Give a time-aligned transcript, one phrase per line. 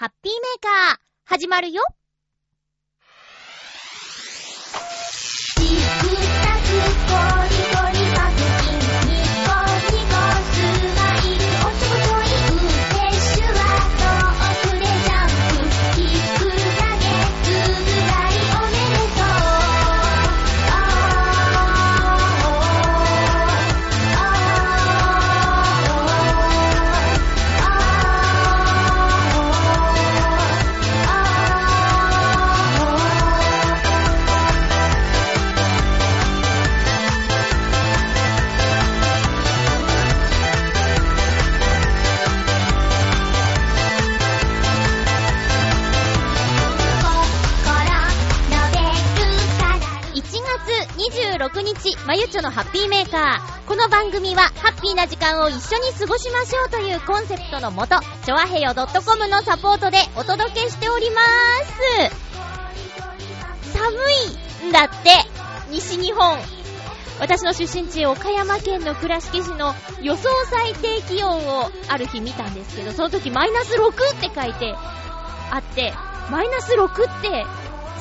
[0.00, 1.82] ハッピーメーカー、始まるよ。
[51.52, 53.66] 26日、まゆちょのハッピーメーカー。
[53.66, 61.20] この番組は、ハッピーな時間を一緒に過ごしましょうというコンセプトのもと、ちょわへよ .com のサポートでお届けしておりま
[63.64, 63.76] す。
[63.76, 63.90] 寒
[64.62, 65.10] いんだって、
[65.70, 66.38] 西日本。
[67.18, 74.74] 私の出身地、岡山県の倉敷市の予想最低気温をある日見たんですけど、その時マイナス6って書いて
[75.50, 75.92] あって、
[76.30, 77.44] マイナス6って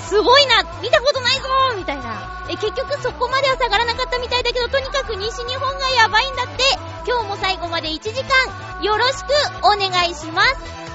[0.10, 1.44] すごいな見たことないぞ
[1.78, 2.44] みたいな。
[2.50, 6.64] え、結局そこまでは下がらなかったみたいだけど、とにかく西日本がやばいんだって。
[7.06, 9.28] 今日も最後まで1時間、よろしく
[9.62, 10.89] お願いします。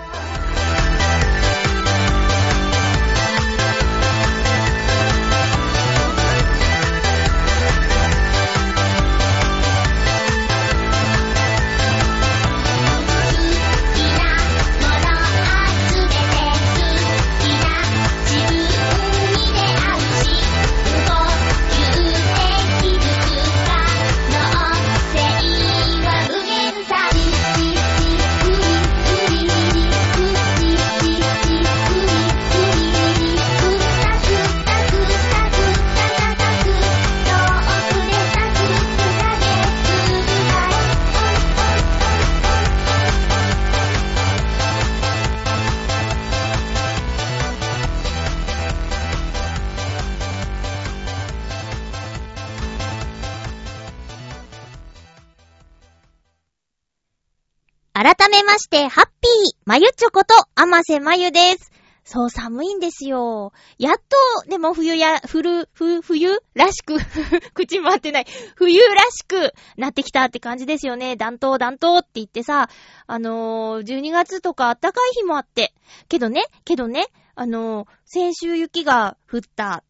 [58.54, 61.72] まして、ハッピー、まゆちょこと、あませまゆです。
[62.04, 63.52] そう、寒いんですよ。
[63.78, 66.94] やっと、でも冬や、ふる、ふ、冬らしく、
[67.52, 68.26] 口回ってない。
[68.54, 71.16] 冬らしくなってきたって感じですよね。
[71.16, 72.70] 暖冬、暖冬って言ってさ、
[73.08, 75.74] あのー、12月とか暖かい日もあって。
[76.08, 79.82] けどね、けどね、あのー、先週雪が降った、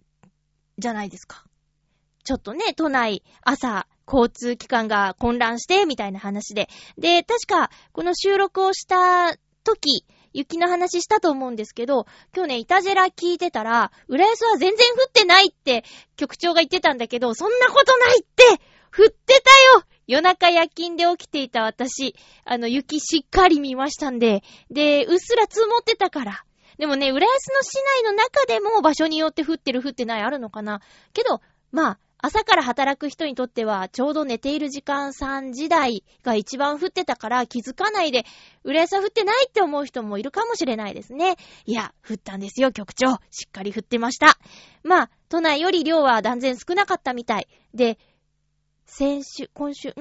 [0.78, 1.44] じゃないですか。
[2.24, 6.68] ちょっとね、都内、朝、交通機関が混乱して、みたいな話で。
[6.98, 15.84] で、確か、この収録をした時、雪の話したと思うんですけど、今日ね、イタジェラ聞いてたら、浦安は全然降ってないって
[16.16, 18.44] 局長が言ってたんだけど、そんなことないって
[18.96, 26.44] 降ってたよ夜中夜勤で起きていた私、あの、雪しっかり見ましたんで、で、うっすら積もってたから。
[26.78, 30.80] でもね、浦安の市内の中でも場所によって降ってる降ってないあるのかな。
[31.12, 31.40] けど、
[31.70, 38.24] まあ、朝から働く人にとっては、ちょうど寝ている時間3時台が一番降ってたから気づかないで、
[38.62, 41.36] 浦安は降ってないって思う人もいるかもしれないですね。
[41.66, 43.16] いや、降ったんですよ、局長。
[43.30, 44.38] しっかり降ってました。
[44.82, 47.48] まあ、都内より量は断然少なかったみたい。
[47.74, 47.98] で、
[48.86, 49.92] 先週、今週、ん？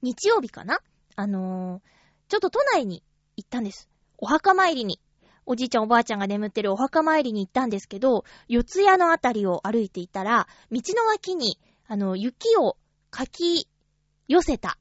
[0.00, 0.80] 日曜日かな？
[1.14, 3.02] あのー、ちょっと都内に
[3.36, 3.90] 行ったんです。
[4.16, 4.98] お墓参りに。
[5.46, 12.76] おじいちゃんおばあちゃんが眠ってるお墓参りに行ったんですけど、四谷のあたりを歩いていたら、道の脇に、あの、雪を
[13.10, 13.68] かき
[14.28, 14.76] 寄せた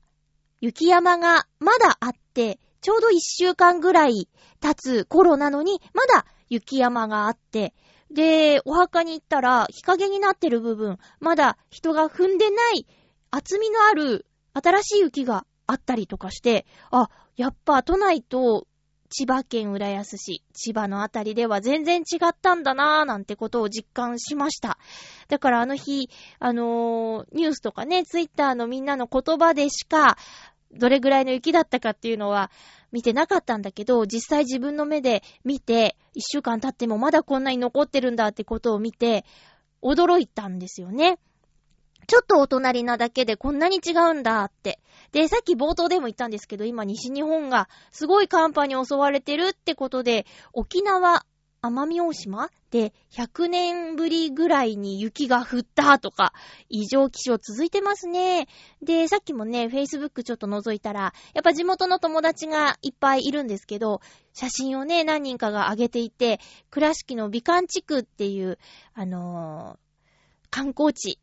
[0.62, 4.28] 雪山がまだあって、ちょうど一週間ぐらい
[4.60, 7.74] 経つ頃なのに、まだ雪山があって、
[8.12, 12.88] で、お墓に行ったら、日陰になってる部分、まだ人が踏んでない
[13.30, 18.68] 厚みのある新しい雪があったりとかして、あ、やっぱ都内と
[19.10, 24.78] 千葉県浦安市、千葉のあたりでは全然違ったんだなぁなんてことを実感しました。
[25.28, 26.10] だからあの日、
[26.40, 30.18] あのーニュースとかね、ツイッターのみんなの言葉でしか、
[30.74, 32.52] どれぐらいの雪だったかっていうのは
[32.92, 39.24] 見てなかったんだけど、実際自分の目で見て、一週間経ってもまだこんなに残ってるんだってことを見て、
[39.82, 41.20] 驚いたんですよね。
[42.08, 44.80] ちょっとお隣なだけでこんなに違うんだって。
[45.12, 51.26] で、さっき冒頭でも言ったんですけど、今西日本がすごい寒波に襲われてるってことで、沖縄、
[51.62, 56.34] 奄美大島で100年ぶりぐらいに雪が降ったとか、
[56.70, 58.48] 異常気象続いてますね。
[58.84, 64.02] で、さっきもね、Facebook ちょっと覗いたら、やっぱ地元の友達がいっぱいいるんですけど、
[64.34, 68.60] 写真をね、何人かが上げていて、倉敷の美観地区っていう、
[68.94, 69.86] あのー
[70.56, 71.20] 観光地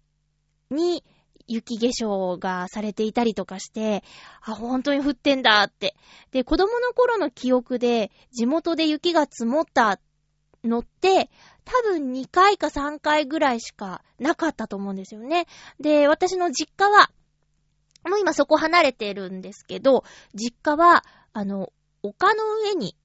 [0.73, 1.05] に
[1.47, 4.03] 雪化粧がされていたりとかして、
[4.41, 5.95] あ、本当に降ってんだって。
[6.31, 10.01] で、子供の頃の記憶で、地元で雪が積もった
[10.65, 11.31] のって、
[11.65, 15.47] 多分2回か3回ぐらいしかなかったと思うんですよね。
[15.81, 17.11] で、私の実家は、
[18.09, 20.05] もう今そこ離れてるんですけど、
[20.35, 21.73] 実家は、あの、
[22.03, 22.97] 丘の上に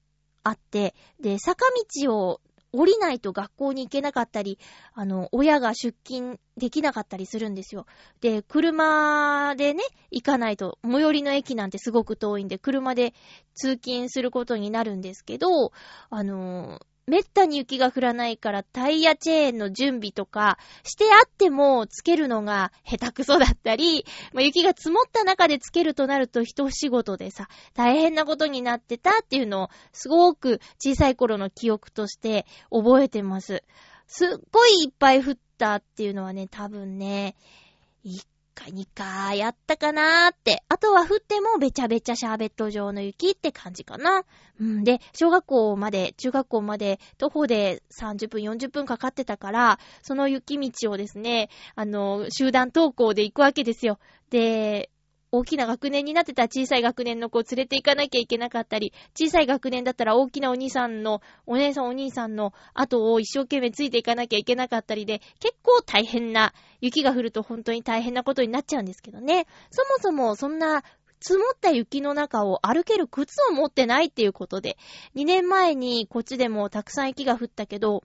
[0.42, 1.66] あって、で、坂
[2.02, 2.40] 道を
[2.72, 4.58] 降りないと学校に行けなかったり、
[4.92, 7.86] あの、親が出勤できなかったりするんですよ。
[8.20, 13.14] で、車でね、行かないと、最寄りの駅なんてすごく遠いんで、車で
[13.54, 15.72] 通勤することになるんですけど、
[16.10, 33.62] あの、めったに雪が降らないからタイヤチェーンの準備とかしてあってもつけるのが下手くそだったり、まあ、雪が積もった中でつけるとなると一仕事でさ、大変なことになってたっていうのをすごく小さい頃の記憶として覚えてます。
[34.06, 37.36] すっごいいっぱい降ったっていうのはね、多分ね、
[38.04, 38.24] 1
[38.58, 40.64] 回、2回やったかなーって。
[40.68, 44.24] あとは降ってもべちゃべちゃシャーベット状の雪って感じかな。
[44.60, 53.98] うんで、小学校まで、中学校まで徒歩で30分、40分かかってたから、その雪道をですね、あの、集団登校で行くわけですよ。
[54.30, 54.90] で、
[55.30, 69.46] 大きな学年になってた小さい学年の子を連れて行かなきゃいけなかったり、小さい学年だったら大きなお兄さんの、お姉さんお兄さんの後を一生懸命ついていかなきゃいけなかったりで、結構大変な、雪が降ると本当に大変なことになっちゃうんですけどね。
[69.70, 70.82] そもそもそんな
[71.20, 74.76] 積もった雪の中を歩ける靴を持ってないっていうことで、
[75.16, 78.04] 2年前にこっちでもたくさん雪が降ったけど、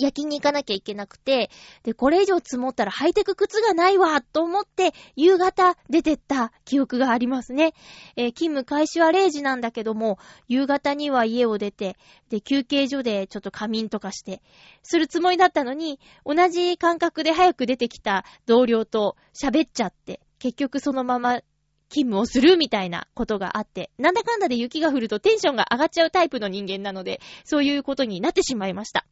[0.00, 1.50] 夜勤に行かなきゃいけなくて、
[1.82, 7.74] で、これ以上積もったらハイテク靴がないわと思って、夕方出てった記憶がありますね。
[8.16, 10.18] えー勤務開始は0時なんだけども、
[10.48, 11.96] 夕方には家を出て、
[12.30, 14.42] で、休憩所でちょっと仮眠とかして、
[14.82, 21.42] するつもりだったのに、同じ感覚で早く出てきた同僚と喋っちゃって、結局そのまま
[21.90, 29.04] 勤務をするみたいなことがあって、なんだかんだで雪が降るとテンションが上がっちゃうタイプの人間なので、そういうことになってしまいました。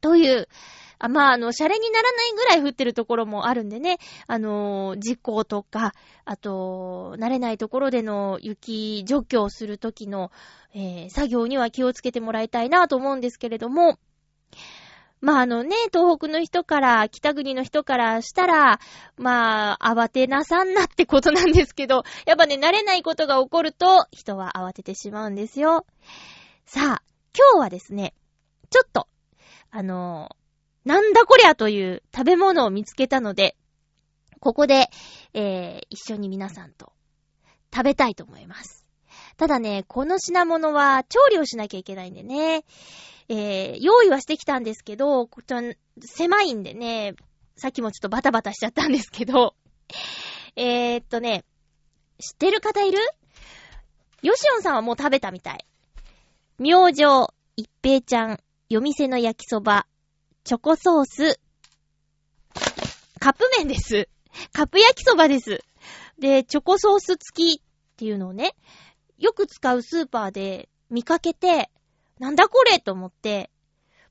[0.00, 0.48] という、
[1.00, 10.32] あまあ、あの、シャレにならないぐらい降ってるところもあるんでね、あのー事故とか、あと、慣れないところでの雪除去をするときの、
[10.74, 13.98] えー作業には気をつけてもらいたいなと思うんですけれども、
[15.20, 18.80] まああのね、東北の人から、北国の人からしたら、
[19.16, 25.86] まあ、慌てなさんなってことなんですけど、やっぱね、慣れないことが起こると、人は慌ててしまうんですよ。
[26.66, 27.02] さあ、
[27.36, 28.14] 今日はですね、
[28.70, 29.08] ちょっと、
[29.70, 30.34] あの
[30.84, 33.56] なんだこりゃという食べ物を見つけたので、
[34.40, 34.88] ここで、
[35.34, 36.92] えー、一緒に皆さんと
[37.74, 38.86] 食べたいと思います。
[39.36, 42.64] ただね、この品物は調理をしなきゃいけないんでね、
[43.28, 45.62] えー、用意はしてきたんですけど、こちら
[46.00, 47.14] 狭いんでね、
[47.56, 49.54] さっきもちょっとバタバタしちゃったんですけど、
[50.56, 51.44] えーっとね、
[52.18, 52.98] 知ってる方いる？
[54.22, 55.64] ヨシオンさんはもう食べたみたい。
[56.58, 59.86] 明星、一平ちゃん、夜店の焼きそば、
[60.44, 61.40] チョコソース、
[63.18, 64.10] カップ麺です。
[64.52, 65.64] カップ焼きそばです。
[66.18, 67.64] で、チョコソース付きっ
[67.96, 68.54] ていうのをね、
[69.16, 71.70] よく使うスーパーで見かけて、
[72.18, 73.48] なんだこれと思って、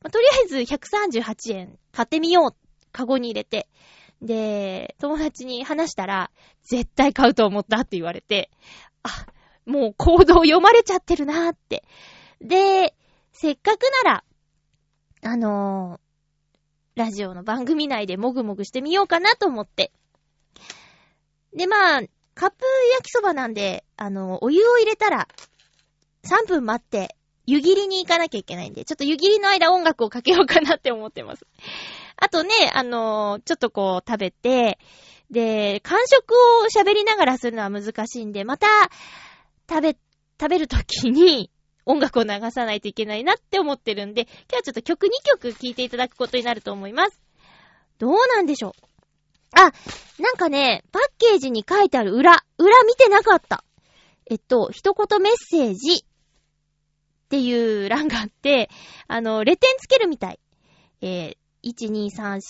[0.02, 2.56] まあとりあえず138円買ってみよう。
[2.92, 3.70] カゴに入れて。
[4.24, 6.32] で、友達に話したら、
[6.64, 8.50] 絶対買うと思ったって言われて、
[9.04, 9.28] あ、
[9.68, 11.84] もう行動読まれちゃってるなーって。
[12.42, 12.96] で、
[13.34, 14.24] せっかくなら、
[15.24, 16.08] あのー
[16.98, 19.92] ラジオの番組内でもぐもぐしてみようかなと思って。
[21.56, 22.02] で、まあ、
[22.34, 25.28] カップ焼きそばなんで、あの、お湯を入れたら、
[26.24, 31.46] 3分待って、湯切りに行かなきゃいけないんで、ちょっと湯切りの間音楽をかけようかなって思ってます。
[32.18, 34.80] あとね、あのちょっとこう食べて、
[35.30, 38.68] で、完食を喋りながらするのは難しいんで、また、
[39.70, 39.98] 食べ、
[40.40, 41.52] 食べるときに、
[41.88, 47.20] 音楽を流さないといけないなって思ってるんで、今日はちょっと曲2曲聴いていただくことになると思います。
[47.98, 48.72] どうなんでしょう？
[49.54, 49.72] あ、
[50.20, 53.64] なんかね、パッケージに書いてある裏、裏見てなかった。
[54.30, 56.04] えっと、一言メッセージっ
[57.30, 58.70] ていう欄があって、
[59.08, 60.40] あの、レ点つけるみたい。
[61.02, 62.42] えー、1、2、3、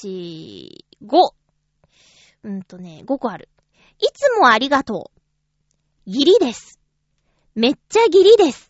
[1.03, 1.33] 4、5。
[2.43, 3.49] うんとね、5個ある。
[3.99, 5.11] いつもありがと
[6.07, 6.09] う。
[6.09, 6.79] ギリです。
[7.53, 8.66] めっちゃギリです。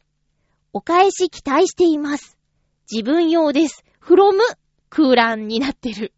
[0.74, 2.38] お返し期待しています。
[2.92, 3.84] 自分用です。
[4.02, 4.38] from
[4.90, 6.14] 空欄になってる。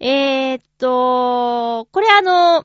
[0.00, 2.64] えーっと、これあの、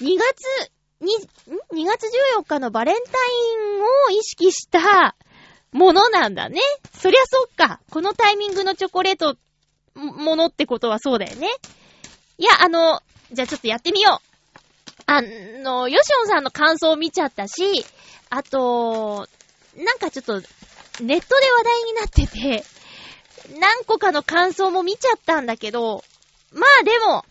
[0.00, 2.06] 2月、に、ん ?2 月
[2.38, 5.16] 14日のバレンタインを意識した
[5.72, 6.60] ものなんだね。
[6.94, 7.80] そりゃそっか。
[7.90, 9.36] このタイミングのチョコレート、
[9.94, 11.48] ものってことはそうだよね。
[12.38, 13.00] いや、あの、
[13.32, 15.02] じゃあちょっとやってみよう。
[15.06, 17.84] あの、ヨシオンさんの感想を見ちゃったし、
[18.30, 19.28] あと、
[19.76, 20.40] なんかちょっと、
[21.00, 22.64] ネットで話題になってて、
[23.60, 26.04] 何個かの感想も見ちゃったんだけど、
[26.52, 27.24] まあでも、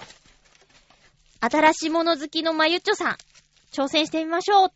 [1.42, 3.18] 新しいもの好きのまゆっちょさん、
[3.72, 4.72] 挑戦してみましょう。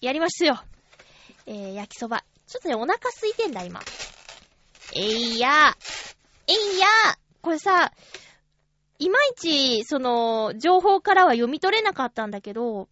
[0.00, 0.62] やりますよ。
[1.46, 2.24] えー、焼きそば。
[2.46, 3.80] ちょっとね、お腹空いてんだ、今。
[4.94, 5.76] えいや
[6.48, 6.86] えいや
[7.42, 7.92] これさ、
[8.98, 12.88] いまいち、その、情報からは読み取れなかったんだけど、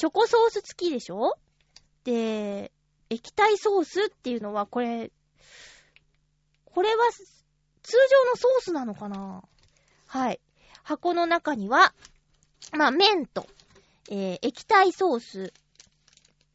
[0.00, 1.36] チョコソース付きでしょ？
[2.04, 2.72] で、
[3.10, 5.12] 液体ソースっていうのは、これ、
[6.64, 9.44] これは、通常のソースなのかな？
[10.06, 10.40] はい。
[10.84, 11.92] 箱の中には、
[12.72, 13.46] まあ、麺と、
[14.10, 15.52] えー、液体ソース、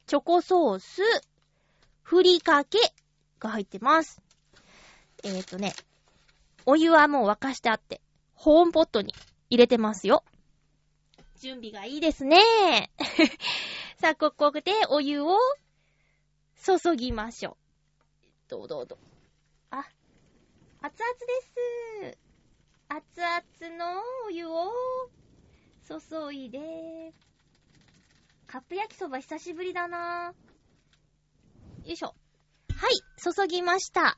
[0.07, 1.03] チョコソース、
[2.01, 2.79] ふりかけ
[3.39, 4.23] が入ってます。
[5.23, 5.75] えっ、ー、とね、
[6.65, 8.01] お湯はもう沸かしてあって、
[8.33, 9.13] 保温ポットに
[9.51, 10.23] 入れてますよ。
[11.45, 12.39] 準備がいいですね。
[14.01, 15.37] さあ、ここでお湯を
[16.65, 18.49] 注ぎましょう。
[18.49, 18.97] どうどうどう。
[19.69, 19.87] あ、
[20.81, 21.13] 熱々
[22.01, 22.17] です。
[22.89, 24.71] 熱々のお湯を
[25.87, 27.13] 注いで、
[28.47, 30.33] カップ焼きそば久しぶりだな
[31.83, 32.15] よいしょ。
[32.75, 34.17] はい、注ぎました。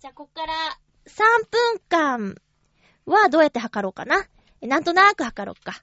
[0.00, 2.34] じゃあ、こっから3分間
[3.04, 4.26] はどうやって測ろうかな。
[4.62, 5.80] なんとなく測ろうか。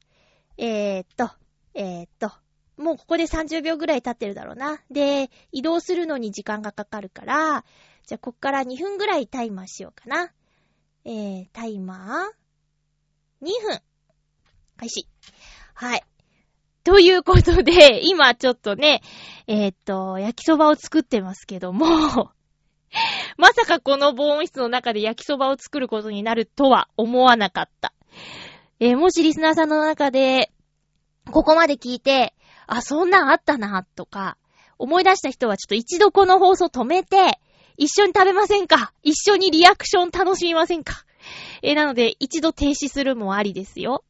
[0.57, 1.31] えー、っと、
[1.73, 2.31] えー、っと、
[2.77, 4.81] もうここで30秒ぐらい経ってるだろうな。
[4.89, 7.65] で、移動するのに時間がかかるから、
[8.05, 10.31] じゃあこっから2分ぐらいタイマーしようかな。
[11.05, 13.81] えー、タイマー、2分。
[14.77, 15.07] 開始。
[15.73, 16.03] はい。
[16.83, 19.01] ということで、今ちょっとね、
[19.47, 22.31] えー、っと、焼きそばを作ってますけども、
[23.37, 27.93] まさかこの防音室の中で焼きそばを作ることになるとは思わなかった。
[28.85, 30.51] えー、もしリスナーさんの中で、
[31.31, 32.33] ここまで聞いて、
[32.67, 34.35] あ、そんなんあったな、とか、
[34.77, 37.39] 思い出した人はちょっと一度この放送止めて、
[37.77, 38.91] 一緒に食べませんか？
[39.01, 41.05] 一緒にリアクション楽しみませんか？
[41.61, 44.03] えー、なので、一度停止するもありですよ。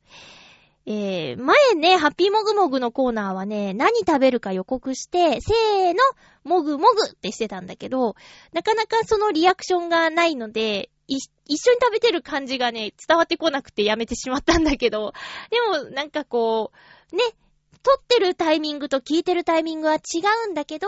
[0.87, 5.99] えー、前ね、ハッピーモグモグのコーナーはね、何食べるか予告して、せーの、
[6.43, 8.15] もぐもぐってしてたんだけど、
[8.53, 15.13] なかなかそのリアクションがないので、い、一緒に食べてる感じがね、伝わってこなくてやめてしまったんだけど、
[15.49, 16.71] でもなんかこ
[17.11, 17.21] う、ね、
[17.83, 19.99] 撮ってるタイミングと聞いてるタイミングは違
[20.47, 20.87] うんだけど、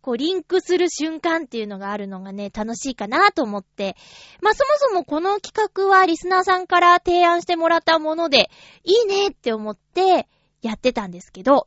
[0.00, 3.96] こうリンクする瞬間っていうのがあるのがね、楽しいかなと思って。
[4.40, 8.50] まあ、そもそもこの企画はリスナーさんから提案してもらったもので、
[8.84, 10.28] いいねって思って
[10.62, 11.66] やってたんですけど。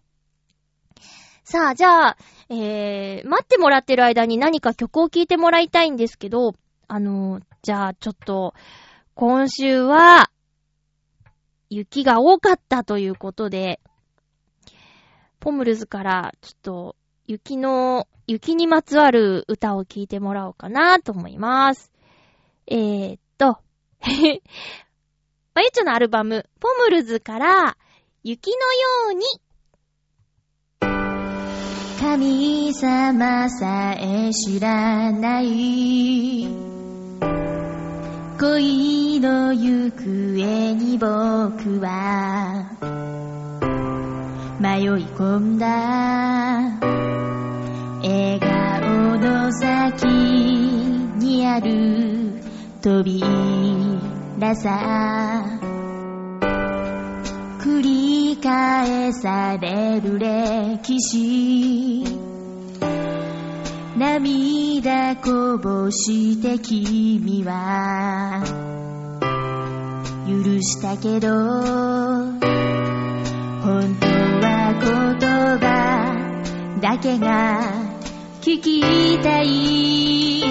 [1.43, 2.17] さあ、じゃあ、
[2.49, 6.55] えー、待ってもらってる間に何か曲を聴いてもらいたいんですけど、
[6.93, 8.53] あの、じゃあちょっと、
[9.15, 10.29] 今週は、
[11.71, 13.79] 雪が多かったということで、
[15.39, 16.95] ポムルズから、ちょっと、
[17.25, 21.91] 雪の、雪にまつわる歌を聴いてもらおうかなと思います。
[22.67, 23.57] えー、っと、
[25.55, 27.75] まゆちょのアルバム、ポムルズから、
[28.21, 29.25] 雪のように、
[31.99, 36.82] 神様さえ知らない
[38.39, 42.65] 恋の行方に僕は
[44.59, 45.67] 迷い込んだ。
[48.01, 52.41] 笑顔の先にある
[52.81, 55.45] 扉さ。
[57.59, 62.03] 繰り返される歴史。
[63.95, 68.43] 涙こぼして君は
[70.27, 71.29] 許したけど
[73.61, 75.19] 本当は言
[75.59, 76.13] 葉
[76.81, 77.93] だけが
[78.41, 78.81] 聞き
[79.23, 80.43] たい。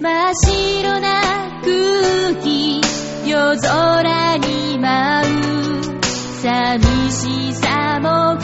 [0.00, 2.82] 真っ白な空気
[3.26, 6.04] 夜空に舞う。
[6.42, 8.36] 寂しさも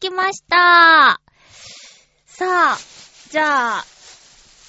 [0.00, 1.20] きました。
[2.24, 2.78] さあ、
[3.28, 3.84] じゃあ、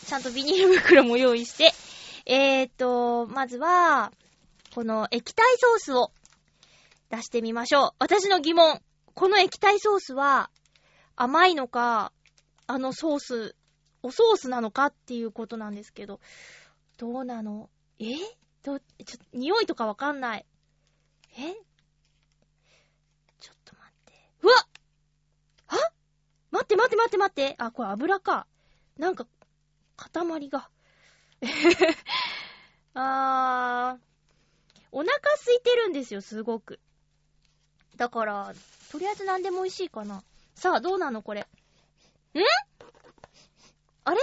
[0.06, 1.72] ちゃんとビニール袋も用意して、
[2.26, 4.12] えーと、まずは、
[4.76, 6.12] この液体ソースを
[7.10, 7.92] 出してみましょう。
[8.00, 8.82] 私の疑問。
[9.14, 10.50] この液体ソースは、
[11.16, 12.12] 甘いのか、
[12.68, 13.56] あのソース、
[14.04, 16.20] おソースなのかっていうことなんですけど、
[16.98, 17.70] どうなの？
[18.00, 18.06] え？
[18.64, 18.86] ど、ちょ、
[19.34, 20.46] 匂いとかわかんない。
[21.38, 21.54] え
[23.40, 24.14] ちょっと待って。
[24.42, 24.54] うわ
[25.68, 25.76] あ
[26.52, 27.56] 待って待って待って待って。
[27.58, 28.46] あ、これ油か。
[28.98, 29.26] なんか、
[29.96, 30.70] 塊が。
[32.94, 34.00] あー、
[34.92, 36.80] お腹空いてるんですよ、すごく。
[37.96, 38.54] だから、
[38.92, 40.24] とりあえず何でも美味しいかな。
[40.56, 41.42] さあ、どうなのこれ。
[41.42, 41.46] ん？
[44.04, 44.22] あれ？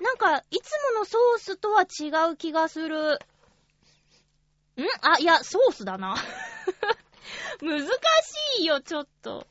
[0.00, 3.14] なんか、いつものソースとは違う気がする。
[3.14, 3.18] ん？
[5.00, 6.16] あ、いや、ソースだな。
[7.62, 7.88] 難し
[8.60, 9.46] いよ、ちょっと。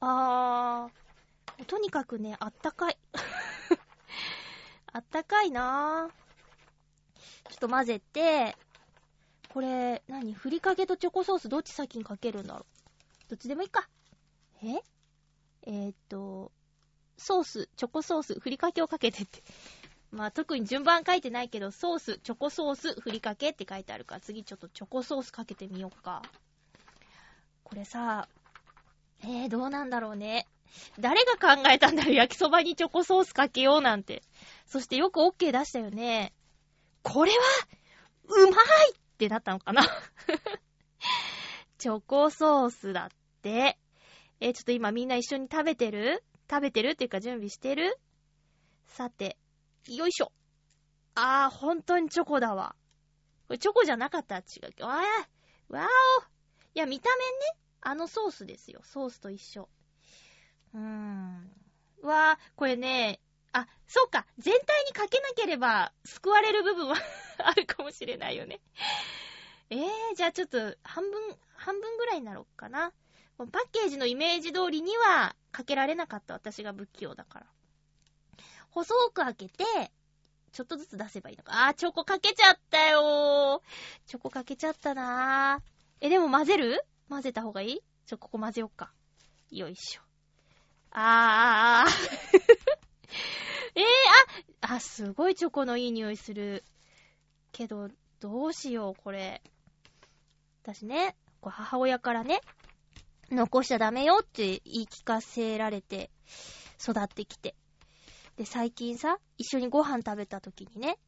[0.00, 2.98] あー、とにかくね、あったかい。
[4.92, 6.10] あったかいな
[7.48, 8.56] ちょっと混ぜて、
[9.50, 10.32] これ、何？
[10.32, 13.30] ふりかけとチョコソースどっち先にかけるんだろう？
[13.30, 13.88] どっちでもいいか。
[14.62, 14.82] え？
[15.66, 16.50] えー、っと、
[17.18, 19.42] ソース、チョコソース、ふりかけをかけてって。
[20.10, 26.22] まあ特に順番書いてないけど、ソース、チョコソース、ふりかけって書いてあるから、次ちょっとチョコソースかけてみようか。
[27.62, 28.28] これさ、
[29.22, 30.46] えー、どうなんだろうね。
[30.98, 34.22] 誰が考えたんだろう焼きそばにチョコソースかけようなんて。
[34.66, 36.32] そしてよく OK 出したよね。
[37.02, 37.38] これは、
[38.28, 38.54] うまい
[38.92, 39.84] ってなったのかな
[41.78, 43.08] チョコソースだっ
[43.42, 43.78] て。
[44.40, 46.22] えーちょっと今みんな一緒に食べてる？
[46.48, 47.98] 食べてるっていうか準備してる？
[48.86, 49.36] さて、
[49.88, 50.32] よいしょ。
[51.14, 52.74] あー、本当にチョコだわ。
[53.48, 54.40] これチョコじゃなかった違
[54.78, 54.84] う。
[54.84, 55.86] わー、わーお。
[56.74, 57.30] いや、見た目ね、
[57.82, 58.80] あのソースですよ。
[58.84, 59.68] ソースと一緒。
[60.74, 61.50] うーん。
[62.02, 63.20] わー、これね、
[63.52, 64.26] あ、そうか。
[64.38, 66.96] 全体にかけなければ救われる部分は
[67.38, 68.60] あるかもしれないよね。
[69.70, 72.92] えー、じゃあちょっと半分、半分ぐらいになろうかな。
[73.38, 77.46] パッケージのイメージ通りにはかけられなかった私が不器用だから。
[78.70, 79.64] 細く開けて、
[80.52, 81.66] ちょっとずつ出せばいいのか。
[81.68, 84.08] あー、チョコかけちゃったよー。
[84.08, 86.06] チョコかけちゃったなー。
[86.06, 86.84] え、でも混ぜる？
[87.10, 87.80] 混ぜた方がいい？
[88.06, 88.92] ちょ、ここ混ぜよっか。
[89.50, 90.02] よいしょ。
[90.92, 91.90] あー、
[93.74, 93.84] えー、
[94.62, 96.64] あ、あ、すごいチョコのいい匂いする。
[97.52, 97.88] けど、
[98.20, 99.42] どうしよう、これ。
[100.62, 102.40] 私ね、こう母親からね、
[103.30, 106.10] 残しちゃダメよって言い聞かせられて
[106.80, 107.54] 育ってきて。
[108.36, 110.98] で、最近さ、一緒にご飯食べた時にね、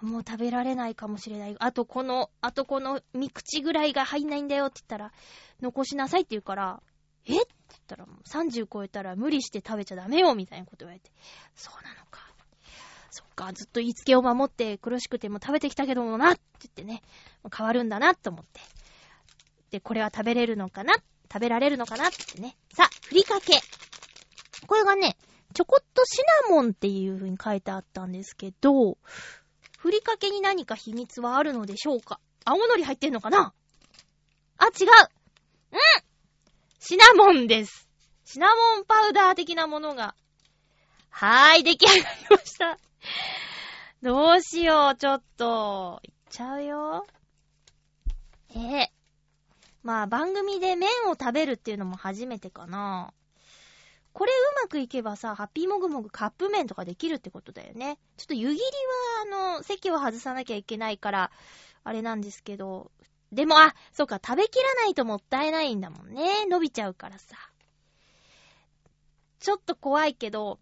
[0.00, 1.56] もう食べられないかもしれない。
[1.58, 5.12] あとこの、あとこの三口ぐらいが入んないんだよって言ったら、
[5.62, 6.82] 残しなさいって言うから、
[7.26, 7.36] え？
[7.36, 11.10] って言ったらもう30超えたら無理して食べちゃダメよみたいなこと言われて。
[11.54, 12.20] そうなのか。
[13.10, 17.02] そっか、ずっと言いつけを守って苦しくても食べてきたけどもなって言ってね、
[17.42, 18.60] もう変わるんだなと思って。
[19.70, 20.94] で、これは食べれるのかな？
[21.32, 22.56] 食べられるのかなってね。
[22.74, 23.60] さあ、ふりかけ。
[24.66, 25.16] これがね、
[25.54, 28.98] ちょこっとシナモンっていう風に書いてあったんですけど、
[29.84, 32.18] ふりかけに何か秘密はあるのでしょうか？
[32.46, 33.52] 青のり入ってんのかな？
[34.56, 34.88] あ、違う
[35.72, 35.78] うん
[36.80, 37.86] シナモンです。
[38.24, 40.14] シナモンパウダー的なものが。
[41.10, 42.78] はーい、出来上がりました。
[44.00, 46.00] どうしよう、ちょっと。
[46.02, 47.06] いっちゃうよ。
[48.56, 48.92] ええ
[49.82, 53.12] まあ、番組で麺を食べるっていうのも初めてかな。
[54.14, 57.98] これうまくいけばさ、ハッピーもぐもぐカップ麺とかできるってことだよね。
[58.16, 58.60] ちょっと湯切り
[59.32, 61.32] は、あの、席を外さなきゃいけないから、
[61.82, 62.92] あれなんですけど。
[63.32, 66.46] でも、あ、そうか、食べきらないともったいないんだもんね。
[66.46, 67.36] 伸びちゃうからさ。
[69.40, 70.60] ちょっと怖いけど、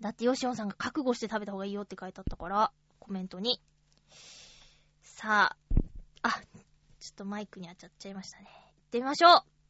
[0.00, 3.60] だってヨシオンさんが覚悟して食べた方がいいよって書いてあったから、コメントに。
[5.02, 5.56] さ
[6.22, 6.38] あ、あ、ちょ
[7.10, 8.44] っとマイクに当たっちゃいましたね。
[8.46, 9.61] 行ってみましょう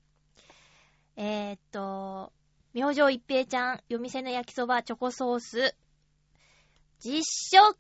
[1.16, 2.32] えー、っと、
[2.74, 5.76] 明星一平ちゃん、夜店の焼きそば、チョコソース、
[7.00, 7.76] 実食。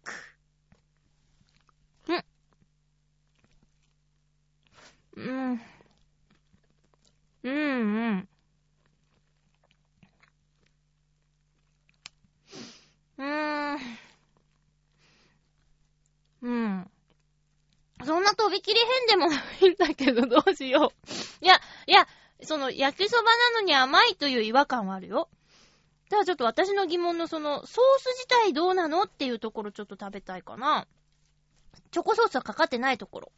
[2.12, 2.24] ん。
[5.16, 5.60] うん。
[7.44, 8.28] うん、うん。
[13.18, 13.78] うーん。
[16.42, 16.90] うん。
[18.04, 18.24] そん。
[18.24, 19.74] なとびきり変でもないん。
[19.76, 20.92] だけど、どうしよ
[21.40, 21.44] う。
[21.44, 22.06] いや、いや、
[22.44, 25.28] その、焼きそばなのに甘いという違和感はあるよ。
[26.10, 30.86] ただちょっと私の疑問のその、ソース自体どうなのっていうところちょっと食べたいかな。
[31.90, 33.32] チョコソースはかかってないところ。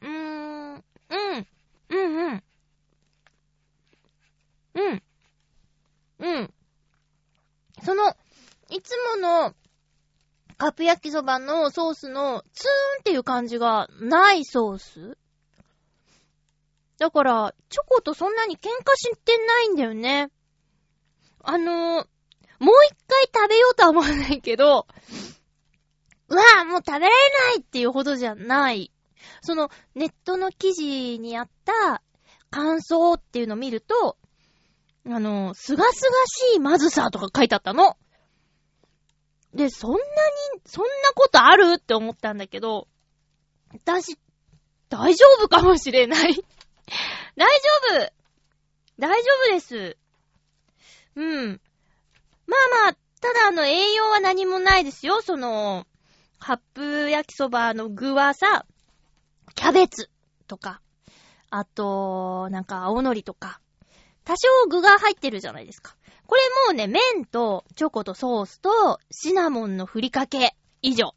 [0.00, 0.84] うーん、うん、
[1.90, 2.42] うん、うん。
[4.74, 5.02] うん。
[6.20, 6.54] うん。
[7.84, 8.16] その、
[8.70, 9.54] いつもの
[10.56, 15.17] カップ焼きそばのソースのツーンっていう感じがないソース？
[16.98, 20.30] だから、チョコとそんなに喧嘩してないんだよね。
[21.42, 22.06] あのー、
[22.58, 24.86] もう一回食べようとは思わないけど、
[26.28, 27.10] うわぁ、もう食べられな
[27.58, 28.92] いっていうほどじゃない。
[29.42, 32.02] その、ネットの記事にあった
[32.50, 34.18] 感想っていうのを見ると、
[35.06, 36.10] あの、すがすが
[36.52, 37.96] しいまずさとか書いてあったの。
[39.54, 40.02] で、そんなに、
[40.66, 42.88] そんなことあるって思ったんだけど、
[43.72, 44.18] 私、
[44.88, 46.44] 大丈夫かもしれない。
[47.38, 48.12] 大丈夫
[48.98, 49.96] 大丈夫です。
[51.14, 51.60] うん。
[52.48, 55.22] まあまあ、ただあの、栄養は何もないですよ。
[55.22, 55.86] その、
[56.40, 58.66] カップ焼きそばの具はさ、
[59.54, 60.10] キャベツ
[60.48, 60.80] とか、
[61.48, 63.60] あと、なんか青のりとか、
[64.24, 65.94] 多少具が入ってるじゃないですか。
[66.26, 71.14] これもうね、麺とチョコとソースとシナモンのふりかけ以上。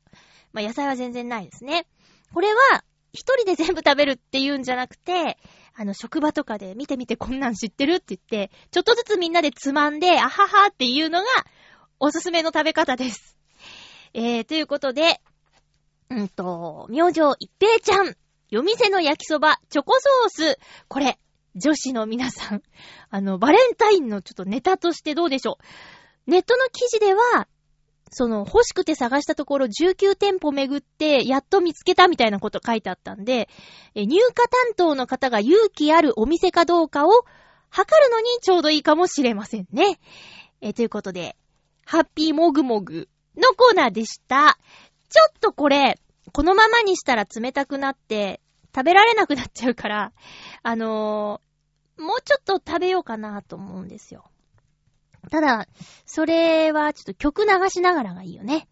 [0.53, 1.87] まあ野菜は全然ないですね。
[2.31, 5.37] これは、一人で全部食べるっていうんじゃなくて、
[5.73, 11.25] あの、職場とかで見て見てこんなん知ってるって言って、ちょっとずつみんなでつまんで、あははっていうのが、
[11.99, 13.37] おすすめの食べ方です。
[14.13, 15.21] えー、ということで、
[16.09, 18.15] うんと、明星一平ちゃん、
[18.49, 21.17] 夜店の焼きそば、チョコソース、これ、
[21.55, 22.61] 女子の皆さん、
[23.09, 25.57] あの、バレンタインのちょっとネタとしてどうでしょ
[26.27, 26.31] う。
[26.31, 27.47] ネットの記事では、
[28.11, 33.49] その、欲しくて探したところ19店舗巡って、やっと見つけたみたいなこと書いてあったんで、
[33.95, 37.11] 入荷担当の方が勇気あるお店かどうかを
[37.69, 39.99] 測るのにちょうどいいかもしれませんね。
[40.59, 41.37] えということで、
[41.85, 44.57] ハッピーもぐもぐのコーナーでした。
[45.09, 45.99] ちょっとこれ、
[46.33, 48.41] このままにしたら冷たくなって、
[48.75, 50.13] 食べられなくなっちゃうから、
[50.63, 51.51] あのー
[52.01, 54.25] もうちょっと食べようかなと思うんですよ。
[55.29, 55.67] ただ、
[56.05, 58.67] それはちょっと曲流しながらがいいよね。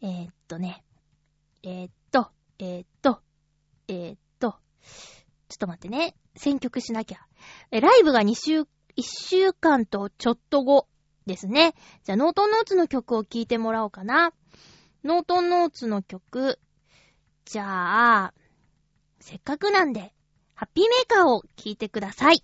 [0.00, 0.84] えー、っとね。
[1.62, 3.20] えー、っと、えー、っと、
[3.88, 4.56] えー、っと、
[5.48, 6.14] ちょっと待ってね。
[6.36, 7.18] 選曲しなきゃ。
[7.70, 8.66] え、ライブが2週、1
[9.02, 10.86] 週間とちょっと後
[11.26, 11.74] ですね。
[12.04, 14.32] じゃあ、ノートンノーツの曲を聴いてもらおうかな。
[15.04, 16.58] ノートンノーツの曲。
[17.44, 18.34] じゃあ、
[19.20, 20.14] せっかくなんで、
[20.54, 22.42] ハッピーメーカーを聴いてください。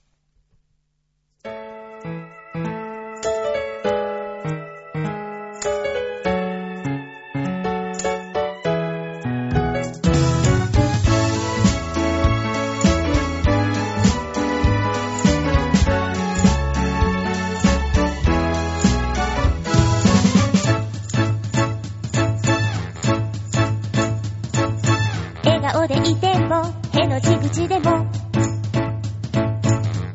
[25.86, 28.06] でいても、への字口でも、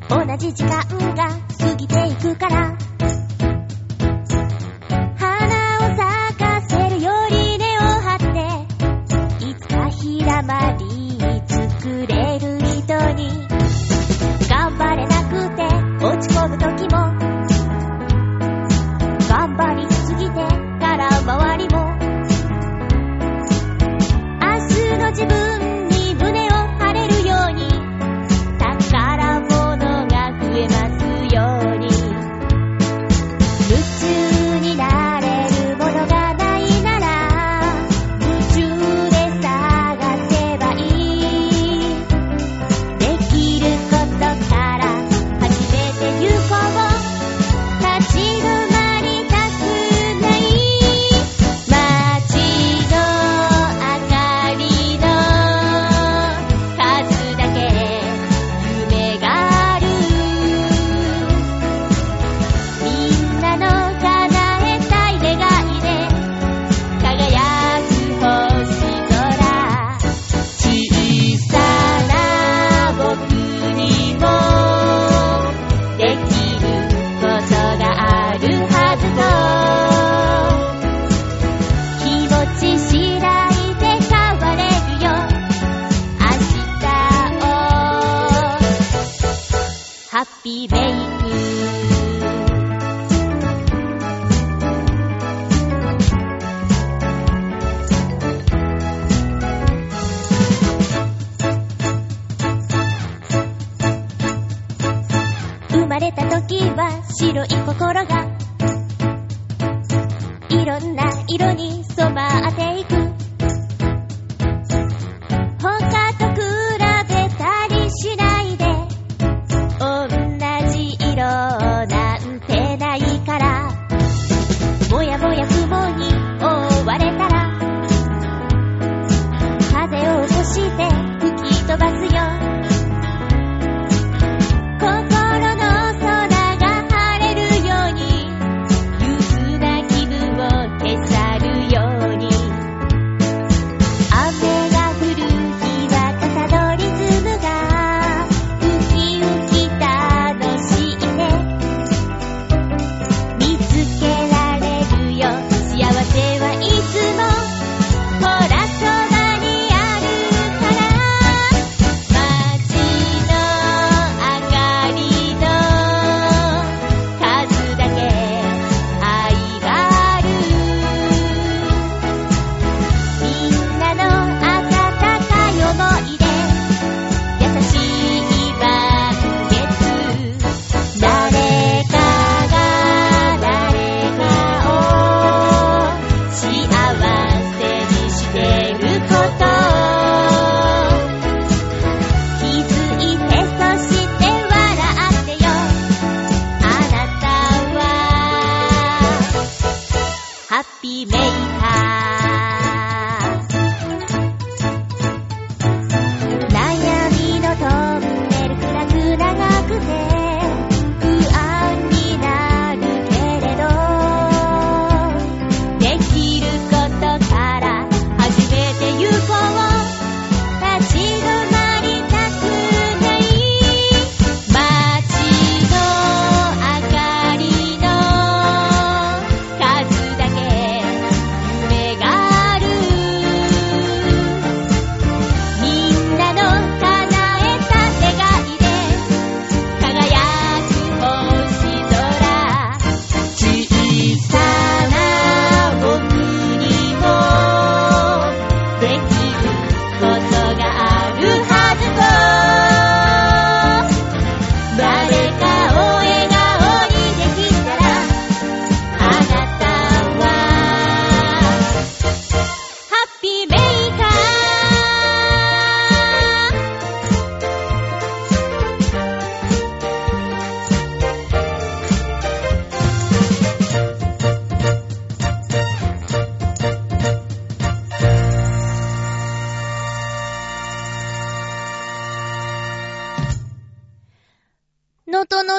[0.08, 1.28] 同じ時間が
[1.58, 2.89] 過ぎていくから、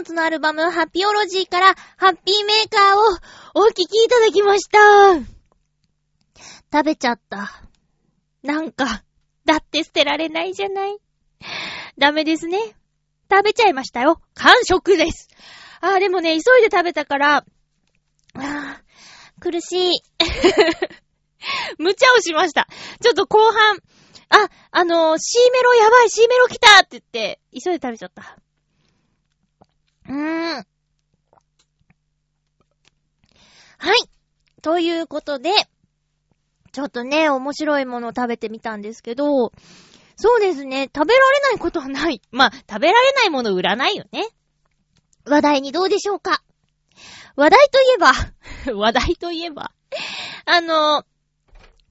[0.01, 4.77] ーツのアルバム、ハッピオロジーから、ハッピーメーカーをお聴きいただきました。
[6.73, 7.61] 食べちゃった。
[8.43, 9.03] なんか、
[9.45, 10.97] だって捨てられないじゃない。
[11.97, 12.59] ダメですね。
[13.29, 14.21] 食べちゃいましたよ。
[14.33, 15.29] 完食です。
[15.81, 17.45] あー、でもね、急いで食べたから、
[18.35, 20.01] あー、苦しい。
[21.77, 22.67] 無茶をしました。
[23.01, 23.77] ちょっと後半、
[24.29, 28.37] あ、あのー、C メロやばい、C メロ来たって言って、急いで食べちゃった。
[30.07, 30.65] うーん。
[33.77, 34.09] はい。
[34.61, 35.51] ということで、
[36.71, 39.51] ちょっとね、面白いものを食べてみたんですけど、
[40.15, 42.21] そうですね、食べられないことはない。
[42.31, 44.27] まあ、食べられないもの売らないよね。
[45.25, 46.43] 話題にどうでしょうか
[47.35, 48.13] 話題といえば、
[48.77, 49.71] 話題といえば、
[50.45, 51.03] あの、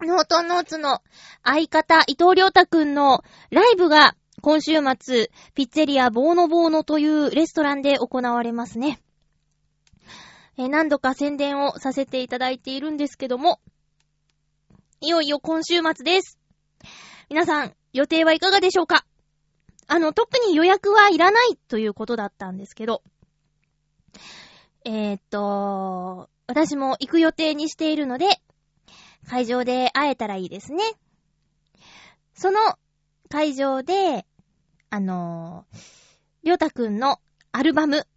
[0.03, 1.03] ノートノーツの
[1.45, 9.01] 相方、伊藤良太くんのライブが今週末、ピッツェリアボーノボーノというレストランで行われますね。
[10.57, 13.61] え何度か宣伝をさせていただいているんですけども、
[15.01, 16.39] いよいよ今週末です。
[17.29, 19.05] 皆さん、予定はいかがでしょうか？
[19.87, 23.03] あの、特に予約はいらないということだったんですけど、
[24.85, 28.27] えーっと、私も行く予定にしているので、
[29.29, 30.83] 会場で会えたらいいですね。
[32.35, 32.59] その
[33.29, 34.27] 会場で、
[34.93, 35.79] あのー、
[36.43, 37.21] りょうたくんの
[37.53, 38.09] アルバム、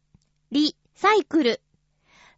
[0.52, 1.62] リサイクル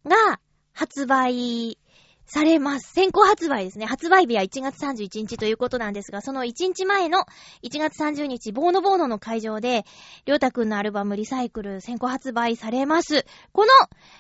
[0.06, 0.42] が
[0.74, 1.78] 発売
[2.26, 2.92] されます。
[2.94, 3.86] 先行発売ですね。
[3.86, 7.20] 発売日は1月31日ということなんですが、その1日前の
[7.64, 9.86] 1月30日、ボーノボーノの会場で、
[10.26, 13.26] りょうたくんのアルバムリサイクル先行発売されます。
[13.54, 13.72] この、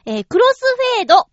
[0.06, 0.62] えークロス
[0.98, 1.28] フェード、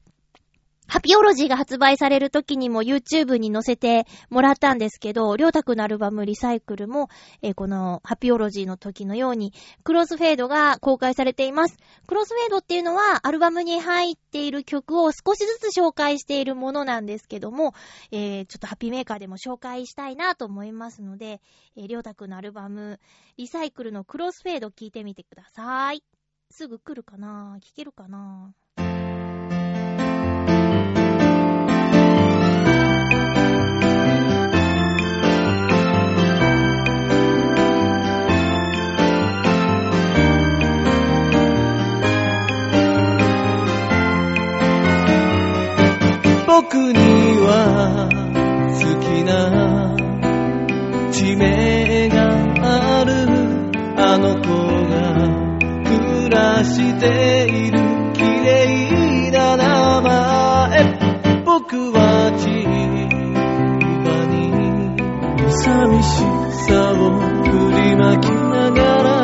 [0.92, 7.08] ハピオロジーが発売される時にも YouTube に載せてもらったんですけど、りょうたくんのアルバムリサイクルも、
[7.40, 11.78] えーこのハピオロジーの時のように、クロスフェードが公開されています。
[12.06, 17.72] クロスフェードっていうのは、アルバムに入っている曲を少しずつ紹介しているものなんですけども、
[18.10, 21.40] えーちょっとハピメーカーでも紹介したいなと思いますので、
[21.74, 23.00] えーりょうたくんのアルバム、
[23.38, 26.04] リサイクルのクロスフェード聞いてみてください。
[26.50, 27.56] すぐ来るかな？
[27.62, 28.52] 聞けるかな？
[46.62, 46.98] 僕に
[47.40, 48.08] は
[48.70, 49.96] 好きな
[51.10, 52.14] 地名が
[52.62, 53.12] ある
[53.98, 54.46] あの子
[54.88, 54.94] が
[55.84, 57.78] 暮らしている
[58.12, 61.42] 綺麗な名前。
[61.44, 62.62] 僕は千
[64.04, 64.40] 葉に
[65.50, 66.08] 寂し
[66.66, 66.94] さを
[67.42, 67.50] 振
[67.82, 69.21] りまきながら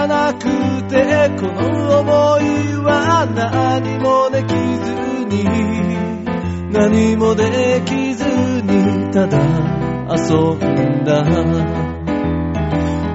[0.00, 0.44] て知らなく
[0.88, 4.94] てこの想いは何もできず
[5.26, 5.44] に
[6.72, 8.24] 何もできず
[8.62, 9.38] にただ
[10.08, 11.24] 遊んだ。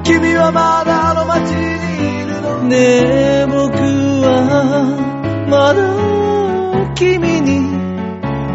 [0.04, 3.46] 君はまだあの街にいるのね。
[3.48, 3.78] 僕
[4.22, 4.28] は
[5.50, 7.72] まだ君に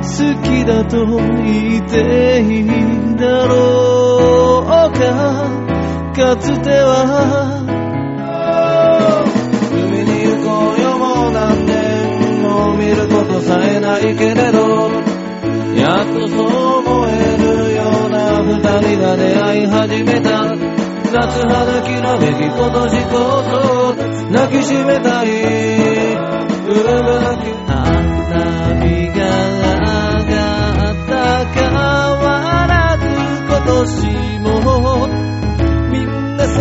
[0.03, 0.07] 好
[0.43, 5.61] きだと言っていいだろうか。
[6.13, 7.70] かつては
[12.81, 14.91] 見ることさえないけれど
[15.77, 16.47] やっとそう
[16.79, 20.81] 思えるような二人が出会い始めた。
[21.13, 23.95] 夏花きらめき今年こそ
[24.31, 25.33] 泣きしめたいう
[26.69, 27.77] るぐ泣き花
[28.81, 29.21] 火が
[29.59, 29.77] 上
[30.25, 30.39] が
[30.93, 31.13] った
[31.53, 32.25] 変わ
[32.69, 33.05] らず
[33.45, 33.77] 今年
[34.41, 34.49] も
[35.91, 36.61] みんな揃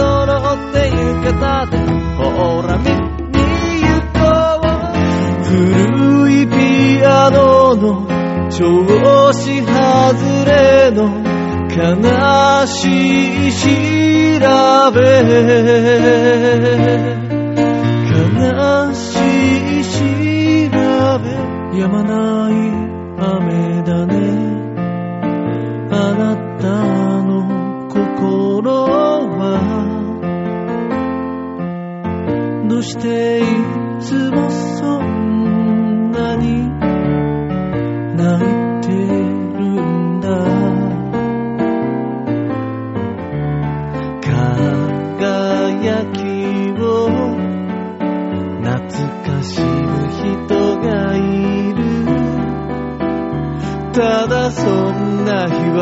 [0.53, 0.99] って浴
[1.31, 1.77] 衣で
[2.17, 3.37] ほら見に
[3.83, 4.19] 行こ
[4.65, 4.69] う。
[5.49, 5.98] 古
[6.99, 8.05] ピアノの
[8.49, 8.83] 調
[9.31, 9.73] 子外
[10.43, 11.23] れの
[11.71, 11.77] 悲
[12.67, 13.69] しい調
[14.91, 14.99] べ。
[18.11, 18.19] 悲
[18.93, 18.99] し
[19.79, 20.75] い調
[21.19, 21.23] べ。
[21.71, 22.11] 止まな
[22.49, 22.53] い
[23.17, 24.13] 雨だね。
[25.91, 26.67] あなた
[27.23, 27.31] の
[27.87, 28.59] 心
[29.37, 29.39] は。
[32.67, 33.58] どうしていつ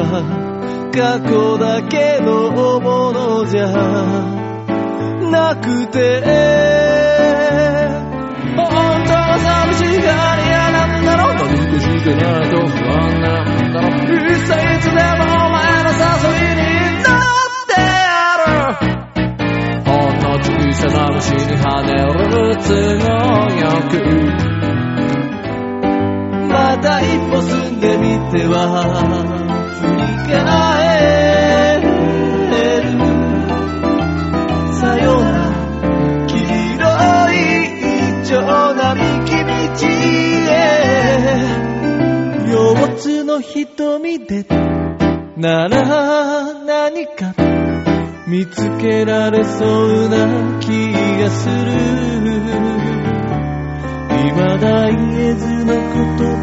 [0.07, 3.67] 過去だけのものじゃ
[5.29, 6.21] なくて
[8.55, 8.65] 本
[9.05, 11.47] 当は寂しがり屋なんだろう難
[11.79, 15.99] しくないと不安なんだろういっさいつでもお前の誘
[16.37, 16.63] いに
[17.03, 17.91] 乗ってや
[18.37, 18.49] る。
[19.85, 22.67] ほんの小さな虫に跳ねる都
[22.97, 23.05] 合
[23.59, 23.93] よく。
[26.49, 29.46] また一歩進んでみては。
[29.67, 30.01] 振り
[30.31, 31.85] 返る
[34.73, 35.37] さよなら
[36.27, 36.33] 黄
[36.75, 36.83] 色
[37.33, 37.35] い
[38.23, 38.33] 一丁
[38.75, 39.87] 並木道
[40.49, 40.53] へ
[42.51, 42.55] 腰
[42.97, 44.45] 痛の瞳で
[45.37, 47.33] なら何か
[48.27, 52.07] 見つけられそうな気がする
[54.17, 54.97] 未だ言
[55.29, 55.83] えずの言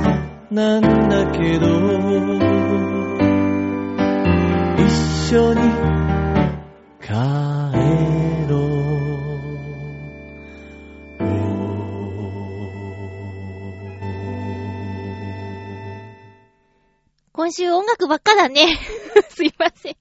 [0.03, 0.17] 葉
[0.51, 1.67] なんだけど
[5.37, 5.61] 緒に
[7.03, 7.11] 帰
[8.49, 8.85] ろう
[17.33, 18.79] 今週音楽ばっかだね。
[19.31, 19.93] すいません。
[19.93, 19.97] い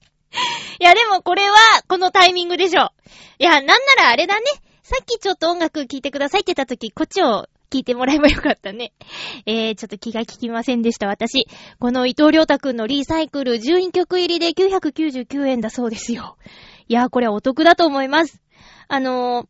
[0.80, 1.56] や、でもこれは、
[1.88, 2.92] このタイミングでしょ。
[3.40, 4.46] いや、なんならあれだね。
[4.84, 8.94] さっきちょっと音楽聴いてくださいって言った時、こっちを聞いてもらえばよかったね。
[9.48, 11.48] えー、ちょっと気が利きませんでした、私。
[11.80, 16.38] この伊藤良太くんのリサイクル12曲入りで999円だそうですよ。
[16.88, 18.44] いやー、これはお得だと思います。
[18.88, 19.48] あのー、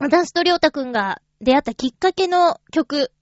[0.00, 3.12] 私と良太くんが出会ったきっかけの曲、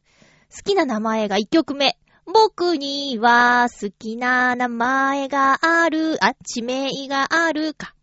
[0.50, 1.98] 好きな名前が1曲目。
[2.24, 7.94] 僕には好きな名前がある、あ、地名があるか。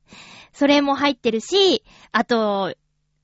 [0.54, 2.76] それも入ってるし、あと、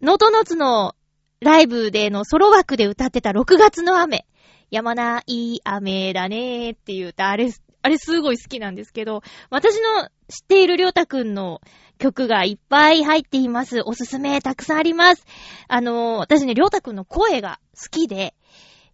[0.02, 0.96] ノートノーツの
[1.44, 4.26] ライブでのソロ枠で歌ってた6月の雨。
[4.72, 7.52] やまない雨だねーっていう歌、あれ、
[7.84, 9.22] あれすごい好きなんですけど、
[9.52, 11.62] 私の知っているりょうたくんの
[12.00, 13.82] 曲がいっぱい入っています。
[13.86, 15.26] おすすめたくさんあります。
[15.68, 18.34] あのー、私ね、りょうたくんの声が好きで、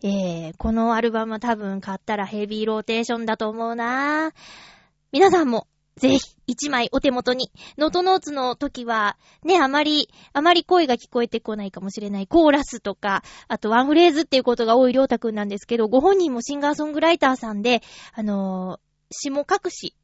[0.04, 4.32] えー、このアルバム多分買ったらヘビーローテーションだと思うなぁ
[5.12, 5.68] 皆さんも、
[6.00, 7.52] ぜひ、一枚お手元に。
[7.78, 12.28] ノートノーツの時は、ね、あまり、あまり声が聞こえてこないかもしれない。
[12.28, 17.82] コーラスとか、あとワンフレーズっていうことが多いりょうたくんなんですけど、ご本人もシンガーソングライターさんで、
[18.14, 18.80] あのー、
[19.12, 19.96] 詩も書くし、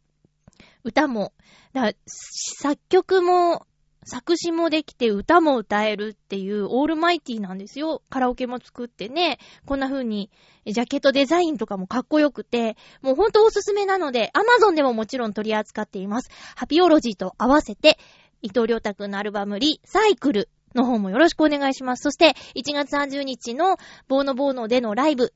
[0.83, 1.33] 歌も、
[1.73, 3.65] だ作曲も、
[4.05, 8.03] 作詞もできて歌も歌えるっていうオールマイティなんですよ。
[8.09, 10.29] カラオケも作ってね、こんな風に
[10.65, 16.29] ジャケットデザインとかもかっこよくて、もうほんとおすすめなので、アマゾンでももちろん取り扱っています。
[16.55, 17.97] ハピオロジーと合わせて、
[18.41, 22.03] 伊藤良太くんのアルバムリサイクルの方もよろしくお願いします。
[22.03, 23.77] そして、1月30日の
[24.07, 25.33] ボーノボーノでのライブ、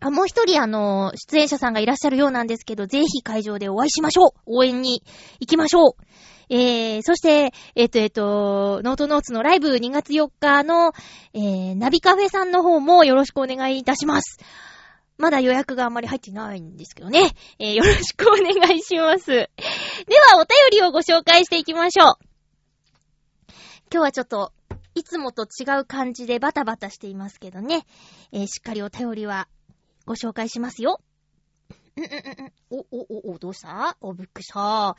[0.00, 5.02] あ、もう一人あの、出演者さんがいらっしゃるようなんですけど、ぜひ会場でお会いしましょう応援に
[5.40, 5.92] 行きましょう
[6.50, 10.92] えー、そして、えっ、と、えっ、と、ノートノーツのライブ2月4日の、
[11.34, 14.38] えー、ナビカフェさんの方もよろしくお願いいたします。
[15.18, 17.32] まだ予約があんまり入ってないんですけどね。
[17.58, 19.26] えー、よろしくお願いします。
[19.26, 19.48] で
[20.32, 22.14] は、お便りをご紹介していきましょう。
[23.90, 24.52] 今日はちょっと、
[24.94, 27.84] いつもと違う感じでバタバタしていますけどね。
[28.32, 29.48] えー、しっかりお便りは
[30.06, 31.00] ご紹介しますよ。
[31.96, 32.52] んんんん。
[32.70, 32.86] お、お、
[33.30, 33.96] お、お、どうした？
[34.00, 34.96] お、びっくりした。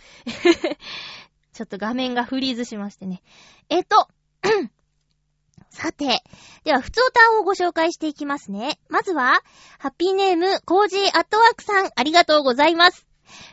[1.60, 3.22] ちょっと画面がフリーズしましてね。
[3.68, 4.07] えっと、
[5.70, 6.24] さて、
[6.64, 8.80] では、普通歌をご紹介していきますね。
[8.88, 9.41] まずは、
[9.78, 13.05] ハッピーネーム、コージーアットワークさん、ありがとうございます。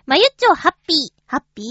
[0.06, 1.66] まゆっちょハッピー、ハッピー。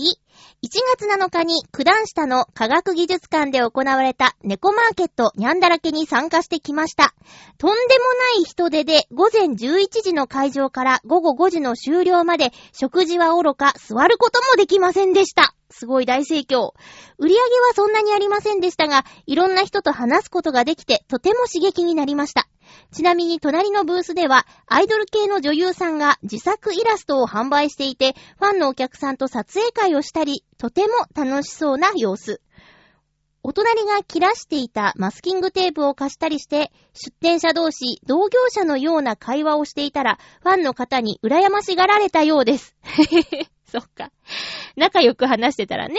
[0.61, 7.15] 1月7日に九段下の科学技術館で行われた猫マーケットにゃんだらけに参加してきました。
[7.57, 8.05] とんでも
[8.39, 15.55] ない人出で午前11時の開場から午後5時の終了まで食事はおろか座ることもできませんでした。
[15.69, 16.73] すごい大盛況。
[17.17, 22.47] 売り上げはそんなにありませんでしたが、いろんな人と話すことができてとても刺激になりました。
[22.91, 32.41] ちなみに隣のブースでは、アイドル系の女優さんが自作イラストを販売していて、ファンのお客さんと撮影会をしたり、とても楽しそうな様子。
[33.47, 42.75] お隣が切らしていたマスキングテープを貸したりして、出店者同士、同業者のような会話をしていたら、ファンの方に羨ましがられたようです。
[42.81, 44.11] へへへ そっか。
[44.75, 45.95] 仲良く話してたらね。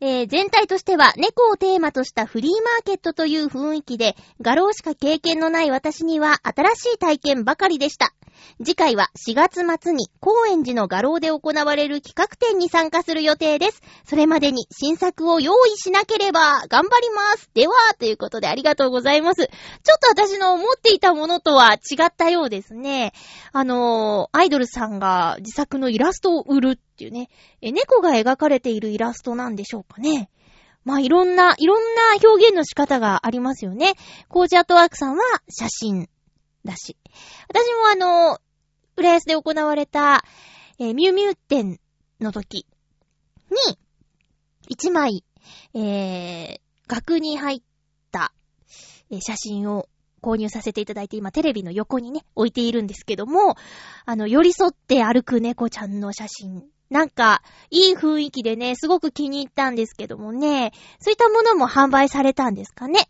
[0.00, 8.12] えー全体としては猫をテーマとしたフリーマーケットという雰囲気で、画廊しか経験のない私には新しい体験ばかりでした。
[8.58, 13.82] 次回は4月末に高円寺の画廊で行われる企画展に参加する予定です。
[14.04, 17.50] それまでに新作を用意しなければ頑張ります。
[17.54, 19.46] では、ということでありがとうございます。
[19.46, 23.12] ちょっと私の思っていたものとは違ったようですね。
[23.52, 27.28] あの、アイドルさんが自作のイラストを売るっていうね、
[27.60, 30.30] え、猫が描かれているイラストなんでしょうかね。
[30.84, 33.94] まあ、いろんな、いろんな表現の仕方がありますよね。
[34.28, 36.08] コージアートワークさんは写真
[36.64, 36.96] だし。
[37.48, 38.38] 私もあの、
[38.96, 40.24] 浦安で行われた、
[40.78, 41.78] えーミュウミュウ展
[42.20, 42.66] の時
[43.68, 43.78] に、
[44.68, 45.24] 一枚、
[45.74, 47.62] えー、額に入っ
[48.10, 48.32] た、
[49.10, 49.88] えー写真を
[50.24, 53.56] 購入させていただいて、今テレビの横にね、置いているんですけども、
[54.06, 56.64] あの、寄り添って歩く猫ちゃんの写真。
[56.88, 63.08] なんか、いい雰囲気でね、すごく気に入ったんですけどもね、そういったものも販売されたんですかね。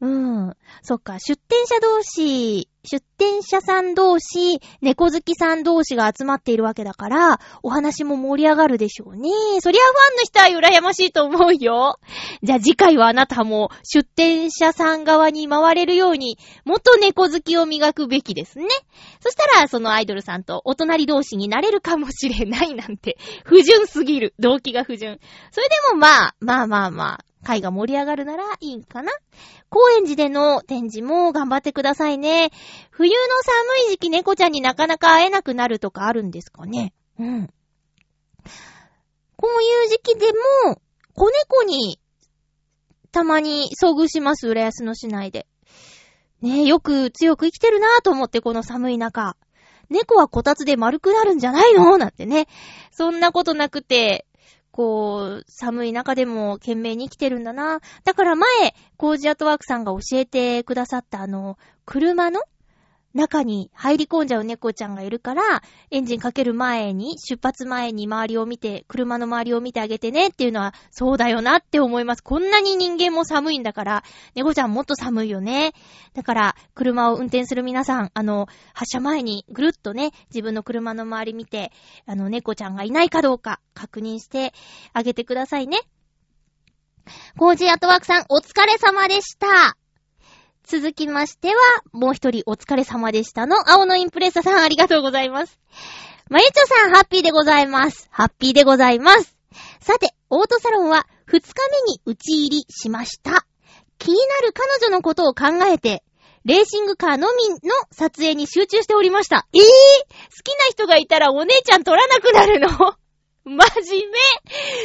[0.00, 0.56] うん。
[0.82, 9.30] そっか、出店者同士、出店者さん同士、猫好きさん同士が集まっているわけだから、お話も盛り上がるでしょうね。
[9.60, 11.98] そりゃファンの人は羨ましいと思うよ。
[12.42, 18.66] じゃあ次回はあなたも出店者さん側に回れるように、もっと猫好きを磨くべきですね。
[19.20, 24.34] そしたら、そのアイドルさんとお隣同士になれるかもしれないなんて、不純すぎる。
[24.38, 25.18] 動機が不純。
[25.50, 29.12] それでもまあ、まあまあまあ、会が盛り上がるならいいかな。
[29.70, 32.50] 高円寺での展示も頑張ってくださいね。
[32.90, 36.92] 冬冬の寒い時期猫ちゃんになかなか会えなくなるとかあるんですかね？
[37.20, 37.48] うん。
[39.36, 40.26] こういう時期で
[40.66, 40.80] も、
[41.14, 42.00] 子猫に
[43.12, 45.46] たまに遭遇します、浦安の市内で。
[46.40, 49.36] ねえ、よく強く生きてるなぁと思って、この寒い中。
[49.88, 51.98] 猫はこたつで丸くなるんじゃないの？
[51.98, 52.48] なんてね。
[52.90, 54.26] そんなことなくて、
[54.72, 57.78] こう、寒い中でも懸命に生きてるんだな。
[58.02, 58.48] だから前、
[58.96, 62.40] コージアートワークさんが教えてくださったあの、車の
[63.16, 72.22] 中に入り込んじゃう猫ちゃんがいるから、エンジンかける前に、出発前に周りを見て、車の周りを見てあげてねっていうのは、そうだよなって思います。
[72.22, 74.04] こんなに人間も寒いんだから、
[74.34, 75.72] 猫ちゃんもっと寒いよね。
[76.14, 81.72] だから、車を運転する皆さん、あの、発車前にぐるっとね、自分の車の周り見て、
[82.06, 84.52] あの、猫ちゃんがいないかどうか確認して
[84.92, 85.80] あげてくださいね。
[87.38, 89.76] コージーアトワークさん、お疲れ様でした。
[90.68, 91.54] 続きましては、
[91.92, 95.60] もう一人お疲れ様でしたの、青のインプレッサさんありがとうございます。
[96.28, 98.08] まゆちょさん、ハッピーでございます。
[98.10, 99.36] ハッピーでございます。
[99.78, 101.54] さて、オートサロンは2日
[101.86, 103.46] 目に打ち入りしました。
[103.98, 106.02] 気になる彼女のことを考えて、
[106.44, 109.46] レーシングカーのみの撮影に集中しておりました。
[109.52, 109.68] えぇ、ー、好
[110.42, 112.68] きな人がいたらお姉ちゃん撮らなくなるの？
[113.46, 113.62] 真面目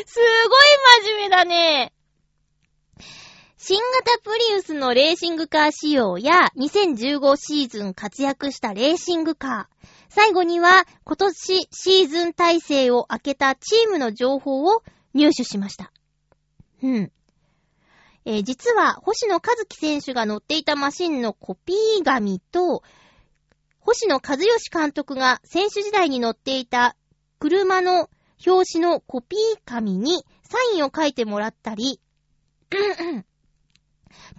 [0.05, 1.91] すごい真面目だね。
[3.73, 9.87] 新型プリウスのレーシングカー仕様や2015シーズン活躍したレーシングカー。
[10.09, 15.93] 最後には今年シーズン体制を開けたチームの情報を入手しました。
[16.83, 17.11] うん。
[18.25, 22.83] えー実は星野和樹選手が乗っていたマシンのコピー紙と、
[23.79, 26.97] 星野和義監督が選手時代に乗っていた
[27.39, 28.09] 車の
[28.45, 32.01] 表紙のコピー紙にサインを書いてもらったり、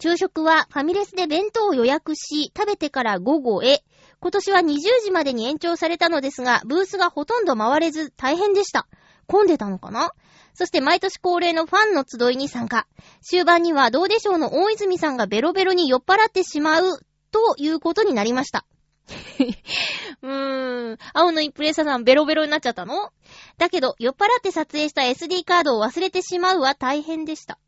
[0.00, 3.82] 昼食はファミレスで弁当を予約し、食べてから午後へ。
[4.20, 8.86] 今年は20時までに延長されたのですが、ブースがほとんど回れず大変でした。
[9.26, 10.12] 混んでたのかな？
[10.54, 12.86] そして毎年恒例のファンの集いに参加。
[13.22, 17.00] 終盤にはどうでしょうの大泉さんがベロベロに酔っ払ってしまう
[17.30, 18.64] ということになりました。
[20.22, 20.98] うーん。
[21.14, 23.10] 青のインプレッサーさんベロベロになっちゃったの？
[23.58, 27.58] だけど、酔っ払って撮影した SD カードを忘れてしまうは大変でした。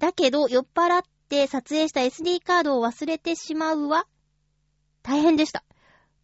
[0.00, 4.06] だけど、酔っ払って撮影した SD カードを忘れてしまうは
[5.02, 5.62] 大変でした。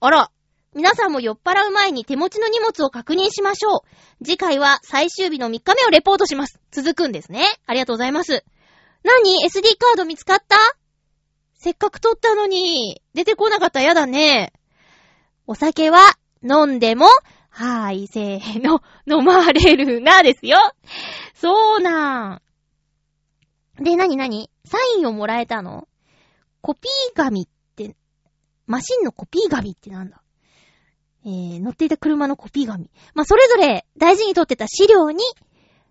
[0.00, 0.30] あら
[0.74, 3.84] 皆さんも酔っ払う前に手持ちの荷物を確認しましょ
[4.20, 4.24] う。
[4.24, 6.58] 次回は最終日の3日目をレポートします。
[6.70, 7.44] 続くんですね。
[7.66, 8.44] ありがとうございます。
[9.04, 10.56] 何 ?SD カード見つかった？
[11.54, 14.52] せっかく撮ったのに、出てこなかったらやだね。
[15.46, 15.98] お酒は
[16.42, 17.06] 飲んでも、
[17.50, 20.58] はーい、せーの、飲まれるな、ですよ。
[21.34, 22.42] そうなん。
[23.80, 25.88] で、なになにサインをもらえたの？
[26.60, 27.94] コピー紙って、
[28.66, 30.22] マシンのコピー紙ってなんだ？
[31.24, 32.90] えー、乗っていた車のコピー紙。
[33.14, 35.22] まあ、それぞれ大事に取ってた資料に、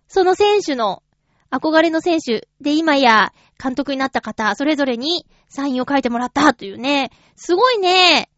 [0.08, 1.02] その選手の、
[1.50, 3.32] 憧れの選手で今や
[3.62, 7.10] 監督になった方、それぞれにサインを書いてもらったというね。
[7.36, 8.28] すごいね。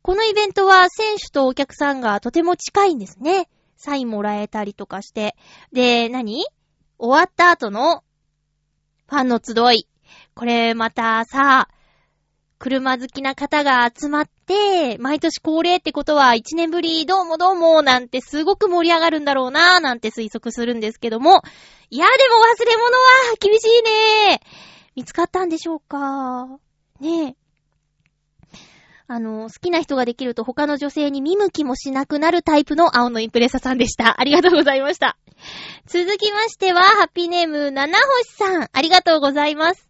[0.00, 3.48] このイベントは選手とお客さんがとても近いんですね。
[3.76, 5.36] サインもらえたりとかして。
[5.72, 6.46] で、何？
[6.98, 8.02] 終わった後の
[9.08, 9.86] ファンの集い。
[10.34, 11.68] これまたさ、
[12.58, 21.42] 車好きな方が集まって、毎年恒例ってことは1年ぶりどうもどうもなんてすごく盛り上がるんだろうなーなんて推測するんですけども、
[21.90, 23.02] いやでも忘れ物は
[23.38, 24.40] 厳しいね
[24.94, 26.46] 見つかったんでしょうか？
[27.00, 27.45] ねえ。
[29.08, 34.20] あの、好きな人ができると他の女性に見向きもしなくなるタイプの青のインプレッサさんでした。
[34.20, 35.16] ありがとうございました。
[35.86, 38.68] 続きましては、ハッピーネーム、七星さん。
[38.72, 39.88] ありがとうございます。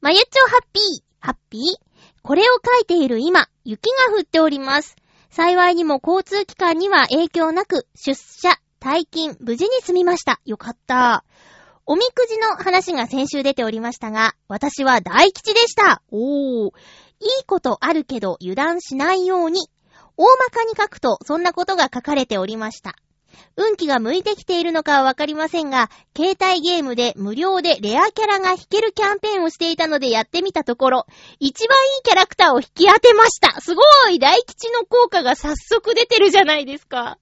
[0.00, 1.62] まゆっちょハッピー、ハッピー
[2.22, 4.96] これを書いている今、雪が降っております。
[5.30, 10.40] 幸いにも交通機関には影響なく、出社、退勤、無事に済みました。
[10.44, 11.24] よかった。
[11.86, 16.02] おみくじの話が先週出ておりましたが、私は大吉でした。
[16.10, 16.70] おー。
[17.20, 19.68] いいことあるけど油断しないように。
[20.16, 22.96] 大まかに書くとそんなことが書かれておりました。
[23.56, 31.06] 運気が向いてきているのかはわかりませんが、携帯ゲームで無料でレアキャラが引けるキャンペーンをしていたのでやってみたところ、
[31.38, 37.18] 一番いいキャラクターを引き当てましたすごい大吉の効果が早速出てるじゃないですか。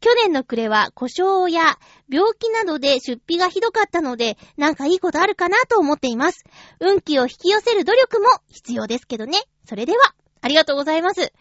[0.00, 1.78] 去年の暮れは故障や
[2.08, 6.44] 病気などで出費がひどかったので、なんかいいことあるかなと思っています。
[6.80, 9.38] 運気を引き寄せる努力も必要ですけどね。
[9.68, 11.32] それでは、ありがとうございます。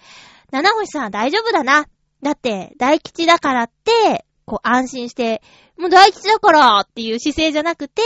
[0.51, 1.87] 七星さん大丈夫だな。
[2.23, 5.41] だって、大吉だからって、こう安心して、
[5.77, 8.01] もう大吉だからっていう姿勢じゃなくて、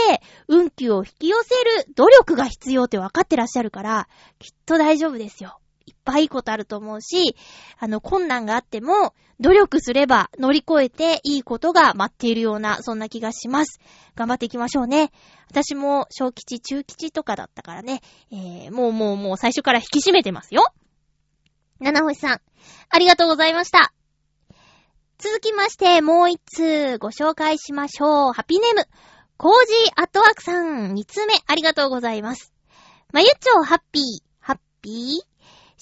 [0.48, 5.61] 運気を引き寄せる努力が必要って分かってらっしゃるから、きっと大丈夫ですよ。
[6.02, 7.36] いっぱいいいことあると思うし、
[7.78, 13.78] あの、困難があっても、努力すれば乗り越えていいことが待っているような、そんな気がします。
[14.16, 15.12] 頑張っていきましょうね。
[15.48, 18.00] 私も小吉、中吉とかだったからね、
[18.32, 20.64] えー、もうもうもう最初から引き締めてますよ。
[21.78, 22.40] 七星さん、
[22.90, 23.92] ありがとうございました。
[25.18, 28.32] 続きまして、もう一通ご紹介しましょう。
[28.32, 28.86] ハピネーム、
[29.36, 32.52] コージーアットワークさん、二通目、ありがとうございます。
[33.12, 34.02] まゆっちょハッピー、
[34.40, 35.31] ハッピー？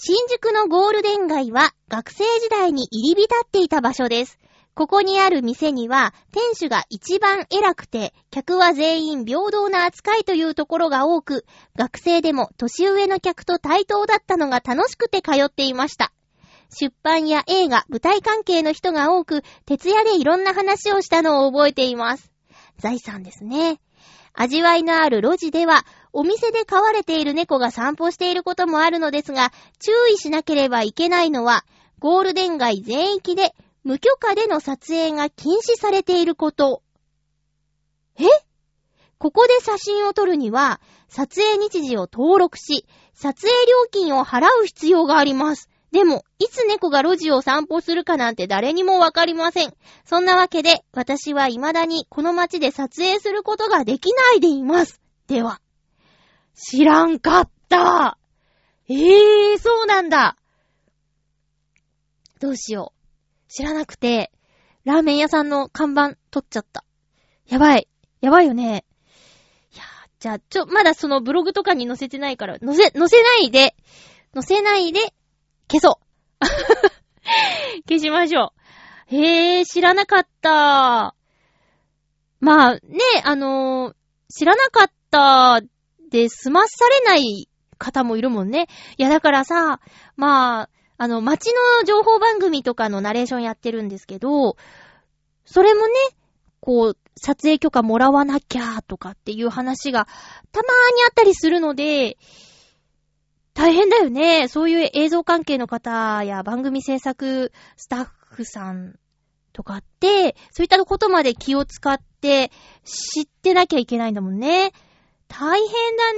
[0.03, 4.39] 新宿のゴールデン街は学生時代に入り浸っていた場所です。
[4.73, 11.45] ここにある店には店主が一番偉くて客は全員平等な扱いというところが多く
[11.77, 16.15] 学生でも年上の客と対等だったのが楽しくて通っていました。
[16.71, 22.33] 出版や映画、舞台関係の人が多く徹夜でいろんな話をしたのを覚えています。
[22.79, 23.83] 財産ですね。
[24.33, 31.65] 味わいのある路地ではお店で飼われている猫が散歩していることもあるのですが、注意しなければいけないのは、
[31.99, 33.55] ゴールデン街全域で
[33.85, 36.83] 無許可での撮影が禁止されていること。
[38.19, 38.25] え？
[39.19, 45.69] ここで写真を撮るには、撮影日時を登録し、撮影料金を払う必要があります。
[45.93, 49.75] でも、いつ猫が路地を散歩するかなんて誰にもわかりません。
[50.07, 55.01] そんなわけで、私は未だにこの街で撮影することができないでいます。
[55.27, 55.61] では。
[56.55, 58.19] 知らんかった。
[58.89, 60.37] ええー、そうなんだ。
[62.41, 63.53] どうしよう。
[63.53, 64.33] 知らなくて、
[64.85, 66.85] ラーメン屋さんの看板取っちゃった。
[67.47, 67.89] やばい。
[68.21, 68.85] やばいよね。
[69.73, 69.83] いや、
[70.19, 73.75] じゃあ、ちょ、まだそのブログとかに載せてないから、載せ、載せないで、
[74.35, 75.15] 載せないで、
[75.71, 76.45] 消そう。
[77.89, 78.53] 消しましょ
[79.11, 79.17] う。
[79.17, 81.15] へえ、知らなかった。
[82.41, 82.81] まあ、ね、
[83.25, 85.61] あのー知らなかった
[86.11, 87.49] で済まされない
[87.79, 88.69] 方もいるもんね。
[88.97, 89.81] いや、だからさ、
[90.17, 94.57] まあ、あの、街の情報番組とかのナレーションやってるんですけど、
[95.47, 95.95] それもね、
[96.61, 100.07] こう、撮影許可もらわなきゃとかっていう話が
[100.53, 102.19] たまーにあったりするので、
[103.55, 104.49] 大変だよね。
[104.49, 108.99] そういう映像関係の方や番組制作スタッフさん
[109.53, 112.51] とかって、そういったことまで気を使って
[112.85, 114.73] 知ってなきゃいけないんだもんね。
[115.31, 116.13] 大変だ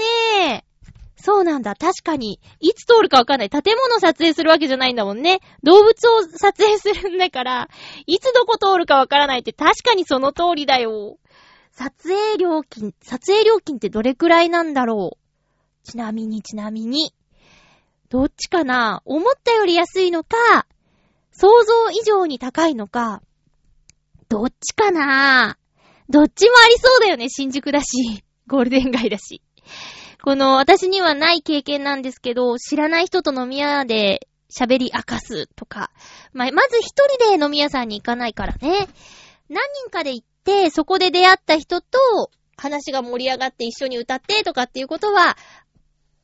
[0.51, 0.65] ね。
[1.17, 1.77] そうなんだ。
[1.77, 2.41] 確かに。
[2.59, 3.51] いつ通るかわかんない。
[3.51, 5.41] 建物撮影するわけじゃないんだもんね。
[5.63, 7.69] 動物を撮影するんだから、
[8.07, 11.19] いつどこ通るかわからないって確かにその通りだよ。
[11.71, 17.15] 撮影料金、撮影料金ってどれくらいなんだろうちなみにちなみに。
[18.09, 20.67] どっちかな思ったより安いのか、
[21.31, 23.23] 想像以上に高いのか、
[24.29, 25.57] どっちかな
[26.09, 29.43] どっちもありそうだよね、新宿だし、ゴールデン街だし。
[30.23, 35.91] この、私にはない経験なんですけど、知らない人と飲み屋で喋り明かすとか。
[36.33, 36.89] まあ、まず一
[37.19, 38.87] 人で飲み屋さんに行かないからね。
[39.49, 41.99] 何人かで行って、そこで出会った人と
[42.57, 45.37] 話が盛り上がって一緒に歌ってとかっていうことは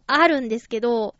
[0.07, 1.17] あるんですけど、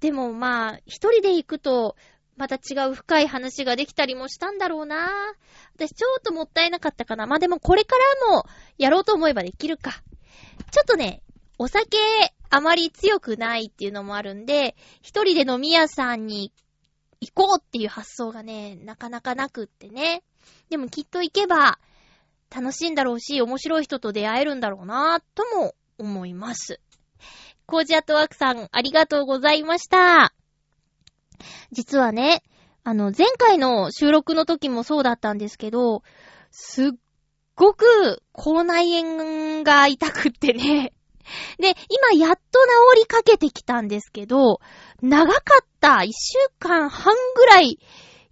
[0.00, 1.96] でもまあ、一人で行くと、
[2.36, 5.10] また違う深い話ができたりもしたんだろうな
[5.76, 7.26] 私ちょっともったいなかったかな。
[7.26, 7.96] まあでもこれか
[8.26, 8.46] らも
[8.78, 10.02] やろうと思えばできるか。
[10.70, 11.22] ちょっとね、
[11.58, 11.98] お酒
[12.50, 16.52] あまり強くないっていうのもあるんで、一人で飲み屋さんに
[17.20, 20.22] 行こうっていう発想がね、なかなかなくってね。
[20.70, 21.78] でもきっと行けば
[22.54, 26.80] 楽しいんだろうし、面白い人と出会えるんだろうなとも思います。
[27.66, 30.34] コージアットワークさん、ありがとうございました。
[31.70, 32.42] 実はね、
[32.84, 36.02] あの、前回の収録の時もそうだったんですけど、
[36.50, 36.90] すっ
[37.54, 40.92] ごく口内炎が痛くってね。
[41.58, 42.58] で、今やっと
[42.94, 44.60] 治りかけてきたんですけど、
[45.00, 46.02] 長かった。
[46.02, 47.78] 一週間半ぐらい。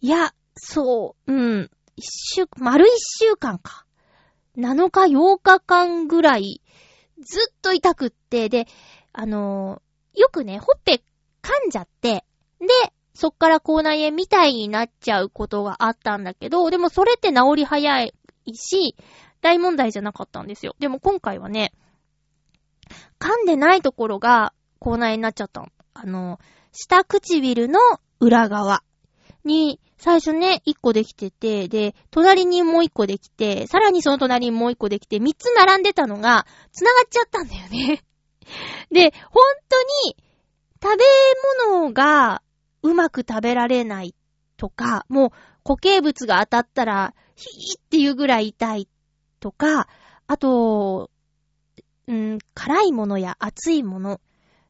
[0.01, 1.71] いや、そう、うん。
[1.97, 2.05] 一
[2.37, 2.93] 週、丸一
[3.25, 3.87] 週間か。
[4.57, 6.63] 7日、8日間ぐらい、
[7.23, 8.67] ずっと痛くって、で、
[9.13, 11.03] あのーよくね、ほっぺ
[11.43, 12.25] 噛んじゃって、
[12.61, 12.67] で、
[13.15, 18.15] そっから口内炎みたいになっちゃうことがあったんだけど、でもそれって治り早い
[18.45, 18.97] いし、
[19.41, 20.75] 大問題じゃなかったんですよ。
[20.79, 21.73] でも今回はね、
[23.19, 25.69] 噛んでないところが口内になっちゃったの。
[25.95, 26.39] あの、
[26.73, 27.81] 下唇の
[28.21, 28.83] 裏側
[29.45, 38.03] に、最初ね、1個できてて、で、隣にもう1個できて、さらにその隣にもう1個できて、3つ並んでたのが、繋がっちゃったんだよね。
[38.91, 40.17] で、本当に、
[40.83, 41.05] 食べ
[41.69, 42.43] 物が
[42.83, 44.15] うまく食べられない
[44.57, 45.31] とか、もう
[45.65, 47.15] 固形物が当たったら、
[47.49, 48.89] ヒーっていうぐらい痛い
[49.41, 49.89] とか、
[50.27, 51.11] あと、
[52.07, 54.21] うん、辛いものや熱いもの、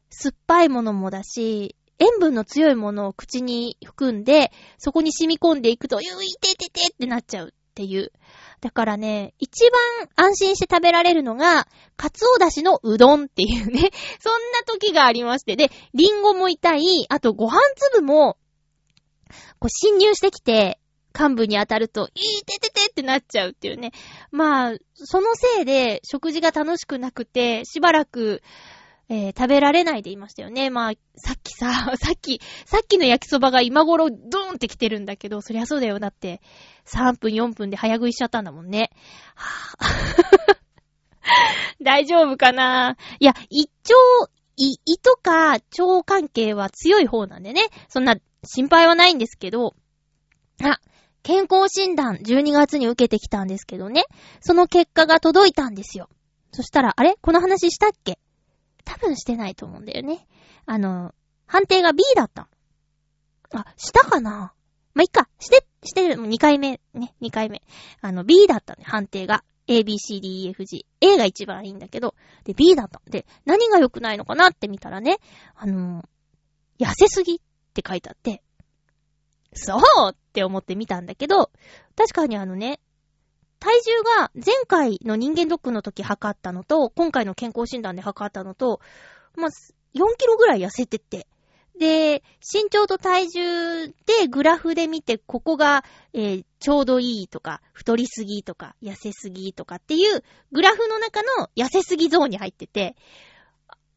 [0.09, 8.11] 酸っぱいものもだし、塩分の強いものを口に含んで、そこに染み込んでいくと、ゆういてててってなっちゃうっていう。
[8.59, 11.67] だからね、一番安心して食べられるのが、
[11.97, 15.55] カツオだしのうどんっていうね、 そんな時がありまして。
[15.55, 18.37] で、リンゴも痛い、あとご飯粒も、
[19.59, 20.79] こう侵入してきて、
[21.17, 23.91] 幹部に当たると、いいてててってなっちゃうっていうね。
[24.31, 28.41] まあ、そのせいで食事が楽しくなくて、しばらく、
[29.09, 30.69] えー食べられないでいましたよね。
[30.69, 35.99] まあ、さっきさ、 さっき、さっきの焼きそばが今頃ドーンって来てるんだけど、そりゃそうだよ。
[35.99, 36.41] だって、
[36.85, 38.89] 3分4分で早食いしちゃったんだもんね。
[39.35, 40.55] はぁ
[41.81, 42.95] 大丈夫かな？
[43.19, 47.63] いや、胃腸、胃、胃とか腸関係は強い方なんでね。
[47.89, 49.75] そんな心配はないんですけど、
[50.63, 50.79] あ、
[51.23, 54.05] 健康診断12月に受けてきたんですけどね。
[54.39, 56.09] その結果が届いたんですよ。
[56.51, 57.15] そしたら、あれ？
[57.21, 58.19] この話したっけ？
[58.83, 60.27] 多分してないと思うんだよね。
[60.65, 61.13] あの、
[61.45, 62.49] 判定が B だった。
[63.53, 64.53] あ、したかな？
[64.93, 65.29] ま、いっか。
[65.39, 66.15] して、してる。
[66.15, 66.81] 2回目。
[66.93, 67.61] ね、2回目。
[68.01, 69.43] あの、B だったね、判定が。
[69.67, 70.85] A, B, C, D, E, F, G。
[70.99, 73.01] A が一番いいんだけど、で、B だった。
[73.09, 75.19] で、何が良くないのかなって見たらね、
[75.55, 76.03] あの
[76.79, 77.39] 痩せすぎっ
[77.73, 78.43] て書いてあって、
[79.53, 79.79] そう
[80.11, 81.51] って思って見たんだけど、
[81.95, 82.79] 確かにあのね、
[83.59, 88.79] 体重が前回の人間ドックの時測ったのと、今回の健康診断で測ったのと、
[89.35, 89.49] まあ、
[89.93, 91.27] 4キロぐらい痩せてって。
[91.77, 95.83] で、身長と体重でグラフで見て、ここが、
[96.13, 102.95] えーちょうどいいとか、太りすぎとか、痩せすぎとかっていう、グラフの中の痩せすぎゾーンに入ってて、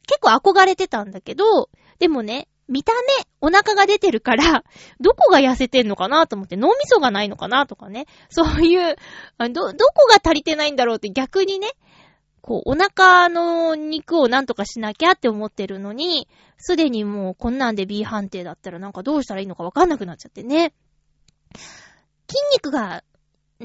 [0.07, 3.01] 結構憧れてたんだけど、でもね、見た目、
[3.41, 4.65] お腹が出てるから、
[5.01, 8.07] どこが痩せてんのかなと思って、脳みそがないのかなとかね。
[8.31, 8.97] そういう、
[9.39, 11.69] ど、どこが足りてないんだろうって逆にね、
[12.41, 20.75] こう、お腹の肉をなんとかしなきゃって思ってるのに、すでにもうこんなんで B 判定だったらなんかどうしたらいいのかわかんなくなっちゃってね。
[22.29, 23.03] 筋肉が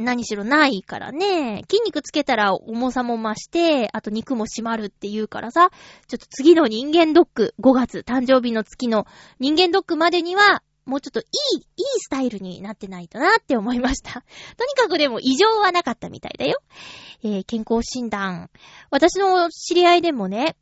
[0.03, 1.63] 何しろないからね。
[1.69, 5.69] 筋肉つけたら重さも増して、あと肉も締まるって言うからさ、
[6.07, 9.05] ちょっと次の人間ドック、5月誕生日の月の
[9.39, 11.63] 人間ドックまでには、もうちょっといい、いい
[11.99, 14.23] スタイルになってないとなって思いました。
[14.57, 16.59] とにかくでも異常はなかったみたいだよ。
[17.23, 18.49] えー健康診断。
[18.89, 20.55] 私の知り合いでもね、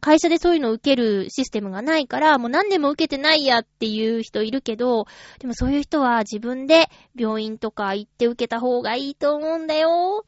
[0.00, 5.06] 会社でそういうのを受けるシステムがないから、もう何年も受けてないやっていう人いるけど、
[5.38, 10.24] でもそういう人は自分で病院とか行って受けた方がいいと思うんだよ。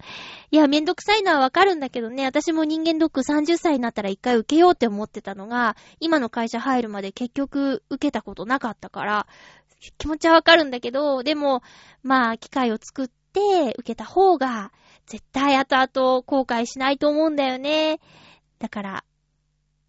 [0.51, 9.27] いや、めんどくさいのはわかるんだけどね、私も人間ドック30歳になったら一回受けようって思ってたのが、今の会社入るまで結局受けたことなかったから、
[9.99, 11.63] 気持ちはわかるんだけど、でも、
[12.03, 14.73] まあ、機会を作って受けた方が、
[15.07, 18.01] 絶対後々後悔しないと思うんだよね。
[18.59, 19.05] だから、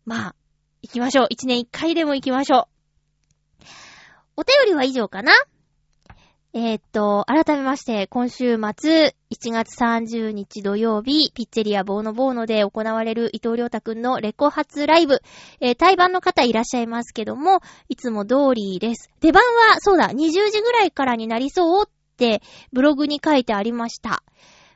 [0.08, 0.36] まあ、
[0.82, 1.28] 行きましょう。
[1.30, 2.70] 一年一回でも行きましょ
[3.60, 3.66] う。
[4.38, 5.34] お便りは以上かな？
[6.54, 15.20] えーっと、改めまして、今週末、1月30日土曜日、ピッツェリアボーノボーノで行われる伊藤良太くんのレコ発ライブ。
[15.60, 19.10] えー、対バンの方いらっしゃいますけども、いつも通りです。
[19.20, 20.16] 出番は、そうだ、20
[20.50, 22.42] 時ぐらいからになりそうって、
[22.72, 24.24] ブログに書いてありました。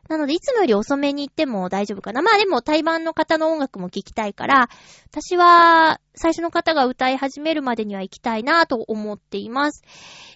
[0.10, 2.22] なので、いつもより遅めに行っても大丈夫かな。
[2.22, 4.70] まあでも、対バンの方の音楽も聴きたいから、
[5.10, 9.84] 私は、最初の方が歌い始めるまでには行きたいなと思っています。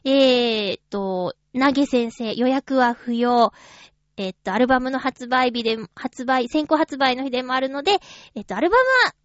[0.06, 3.52] えーっと、投げ先生、予約は不要。
[4.18, 8.00] えっと、アルバムの発売日で、発売、先行発売の日でもあるので、
[8.34, 9.16] えっと、アルバムは、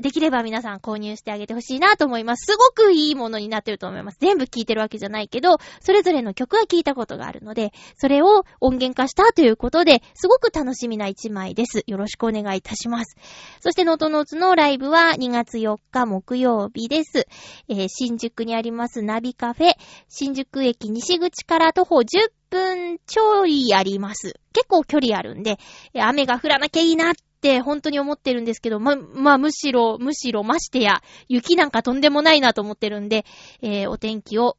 [0.00, 2.52] できれば皆さん購入してあげてほしいなと思います。
[2.52, 4.18] すごくいいものになってると思います。
[4.20, 11.82] 全部聴いてるわけじゃないけど、それぞれの曲は聴いたことがあるので、それを音源化したということで、すごく楽しみな一枚です。
[11.88, 13.16] よろしくお願いいたします。
[13.60, 17.26] そして、ノートノーツのライブは2月4日木曜日です。
[17.68, 19.72] えー新宿にありますナビカフェ、
[20.08, 24.34] 新宿駅西口から徒歩10分ちょいあります。
[24.52, 25.58] 結構距離あるんで、
[25.94, 33.24] 雨が降らなきゃいいなって本当に思ってるんですけど、ま、まあ、むしろ、むしろ、ましてや、雪なんかとんでもないなと思ってるんで、
[33.62, 34.56] えーお天気を、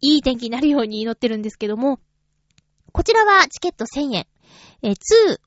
[0.00, 2.00] いい天気になるように祈ってるんですけども、
[2.92, 4.26] こちらはチケット1000円。
[4.82, 4.96] えー、2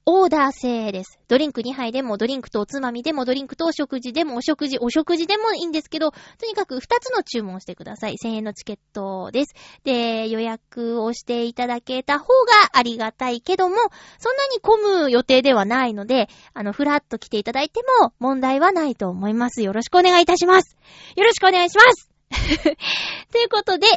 [0.05, 1.19] オーダー制です。
[1.27, 8.17] ドリンク2杯でも、ドリンクとおつまみでも、ドリンクとお食事でも、お食事、お食事でもいいんですけど、とにかく2つの注文してください。
[8.23, 9.55] 1000円のチケットです。
[9.83, 12.29] で、予約をしていただけた方が
[12.73, 13.75] ありがたいけども、
[14.19, 19.63] そんなに混む予定ではないので、あの、ふらっと来ていただいても問題はないと思います。
[19.63, 20.77] よろしくお願いいたします。
[21.15, 22.11] よろしくお願いします
[23.31, 23.87] ということで、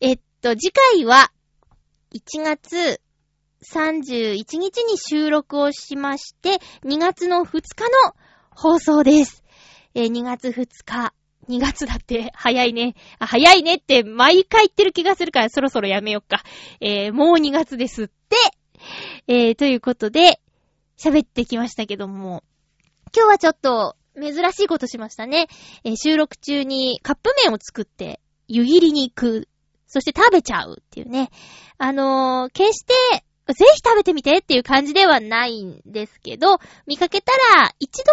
[0.00, 1.30] えっと、次回は、
[2.14, 3.00] 1月
[3.62, 8.14] 31日に収録をしまして、2月の2日の
[8.50, 9.42] 放送です。
[9.94, 11.14] えー2月2日。
[11.48, 12.94] 2月だって、早いね。
[13.20, 16.42] 早いねって毎回言ってる気がするからそろそろやめよっか。
[16.80, 18.36] えーもう2月ですって。
[19.28, 20.40] えーということで、
[20.98, 22.42] 喋ってきましたけども、
[23.16, 25.46] 今日はちょっと珍しいことしましたね。
[25.84, 29.48] えー収録中にカップ麺を作って、湯切りに行く。
[29.86, 31.30] そして食べちゃうっていうね。
[31.78, 33.24] あのー決して、
[33.54, 38.12] ぜひ食べてみてっていう感じではないんですけど、見かけたら一度、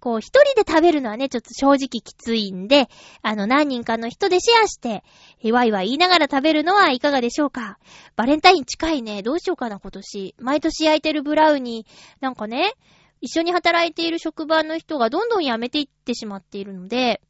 [0.00, 2.88] こう一人で食べるのはね、ちょっと正直きついんで、
[3.22, 5.04] あの何人かの人でシェアして、
[5.52, 7.78] ワイワイ言いながら食べるのはいかがでしょうか
[8.16, 9.22] バレンタイン近いね。
[9.22, 10.34] どうしようかな今年。
[10.40, 12.74] 毎年焼いてるブラウニー、なんかね、
[13.20, 17.20] 一緒に働いている職場の人がどんどん辞めていってしまっているので、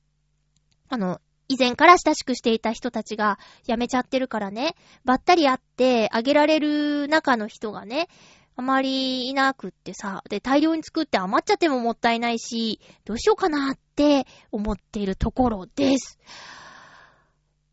[0.89, 1.21] あの、
[1.53, 4.75] 以前から親しくしていた人たちが辞めちゃってるからね、
[5.05, 8.09] ばったり会ってあげられる中の人がね、
[8.57, 16.19] あまりいなくってさ、で、大量に作って余っちゃってももったいないし、どうしようかなって思っているところです。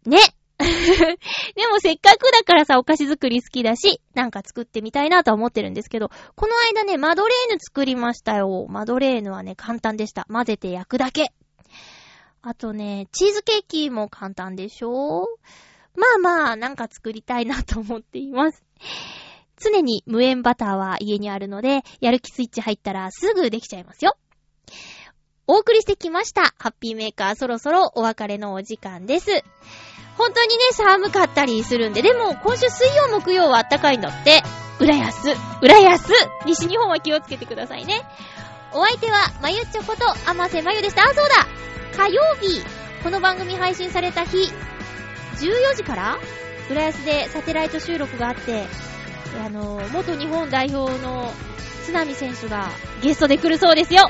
[0.06, 0.18] ね
[0.60, 0.66] で
[1.72, 8.68] もせっかくだからさ、お菓子作り好きだし、なんか作ってみたいなとは思ってるんですけど、この間ね、マドレーヌ作りましたよ。
[8.68, 10.26] マドレーヌはね、簡単でした。
[10.30, 11.32] 混ぜて焼くだけ。
[12.42, 15.28] あとね、チーズケーキも簡単でしょ？
[15.96, 18.64] まあまあ、なんか作りたいなと思っています。
[19.58, 24.16] 常に無塩バターは家にあるので、やる気スイッチ入ったらすぐできちゃいますよ。
[25.48, 26.54] お送りしてきました。
[26.58, 29.44] ハッピーメーカーそろそろお別れのお時間です。
[30.18, 34.42] 本当にね、寒かったりするんで、でも今週水曜木曜は暖かいんだって。
[34.80, 36.14] 浦安、浦安
[36.46, 38.02] 西日本は気をつけてくださいね。
[38.74, 41.04] お相手は、まゆっちょこと、あませまゆでした。
[41.04, 41.48] あ、そうだ
[42.00, 42.64] 火曜日
[43.04, 46.18] この番組配信された日、14時から
[46.72, 48.64] 浦安でサテライト収録があって、
[49.46, 51.30] あの、元日本代表の
[51.84, 52.70] 津波選手が
[53.02, 54.10] ゲストで来るそうですよ。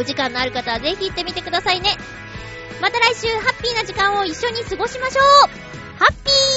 [0.00, 1.90] お時間のある方はぜひ行ってみてくださいね。
[2.80, 5.48] また来週ハッピーな時間を一緒に過ごしましょう
[5.98, 6.53] ハッピー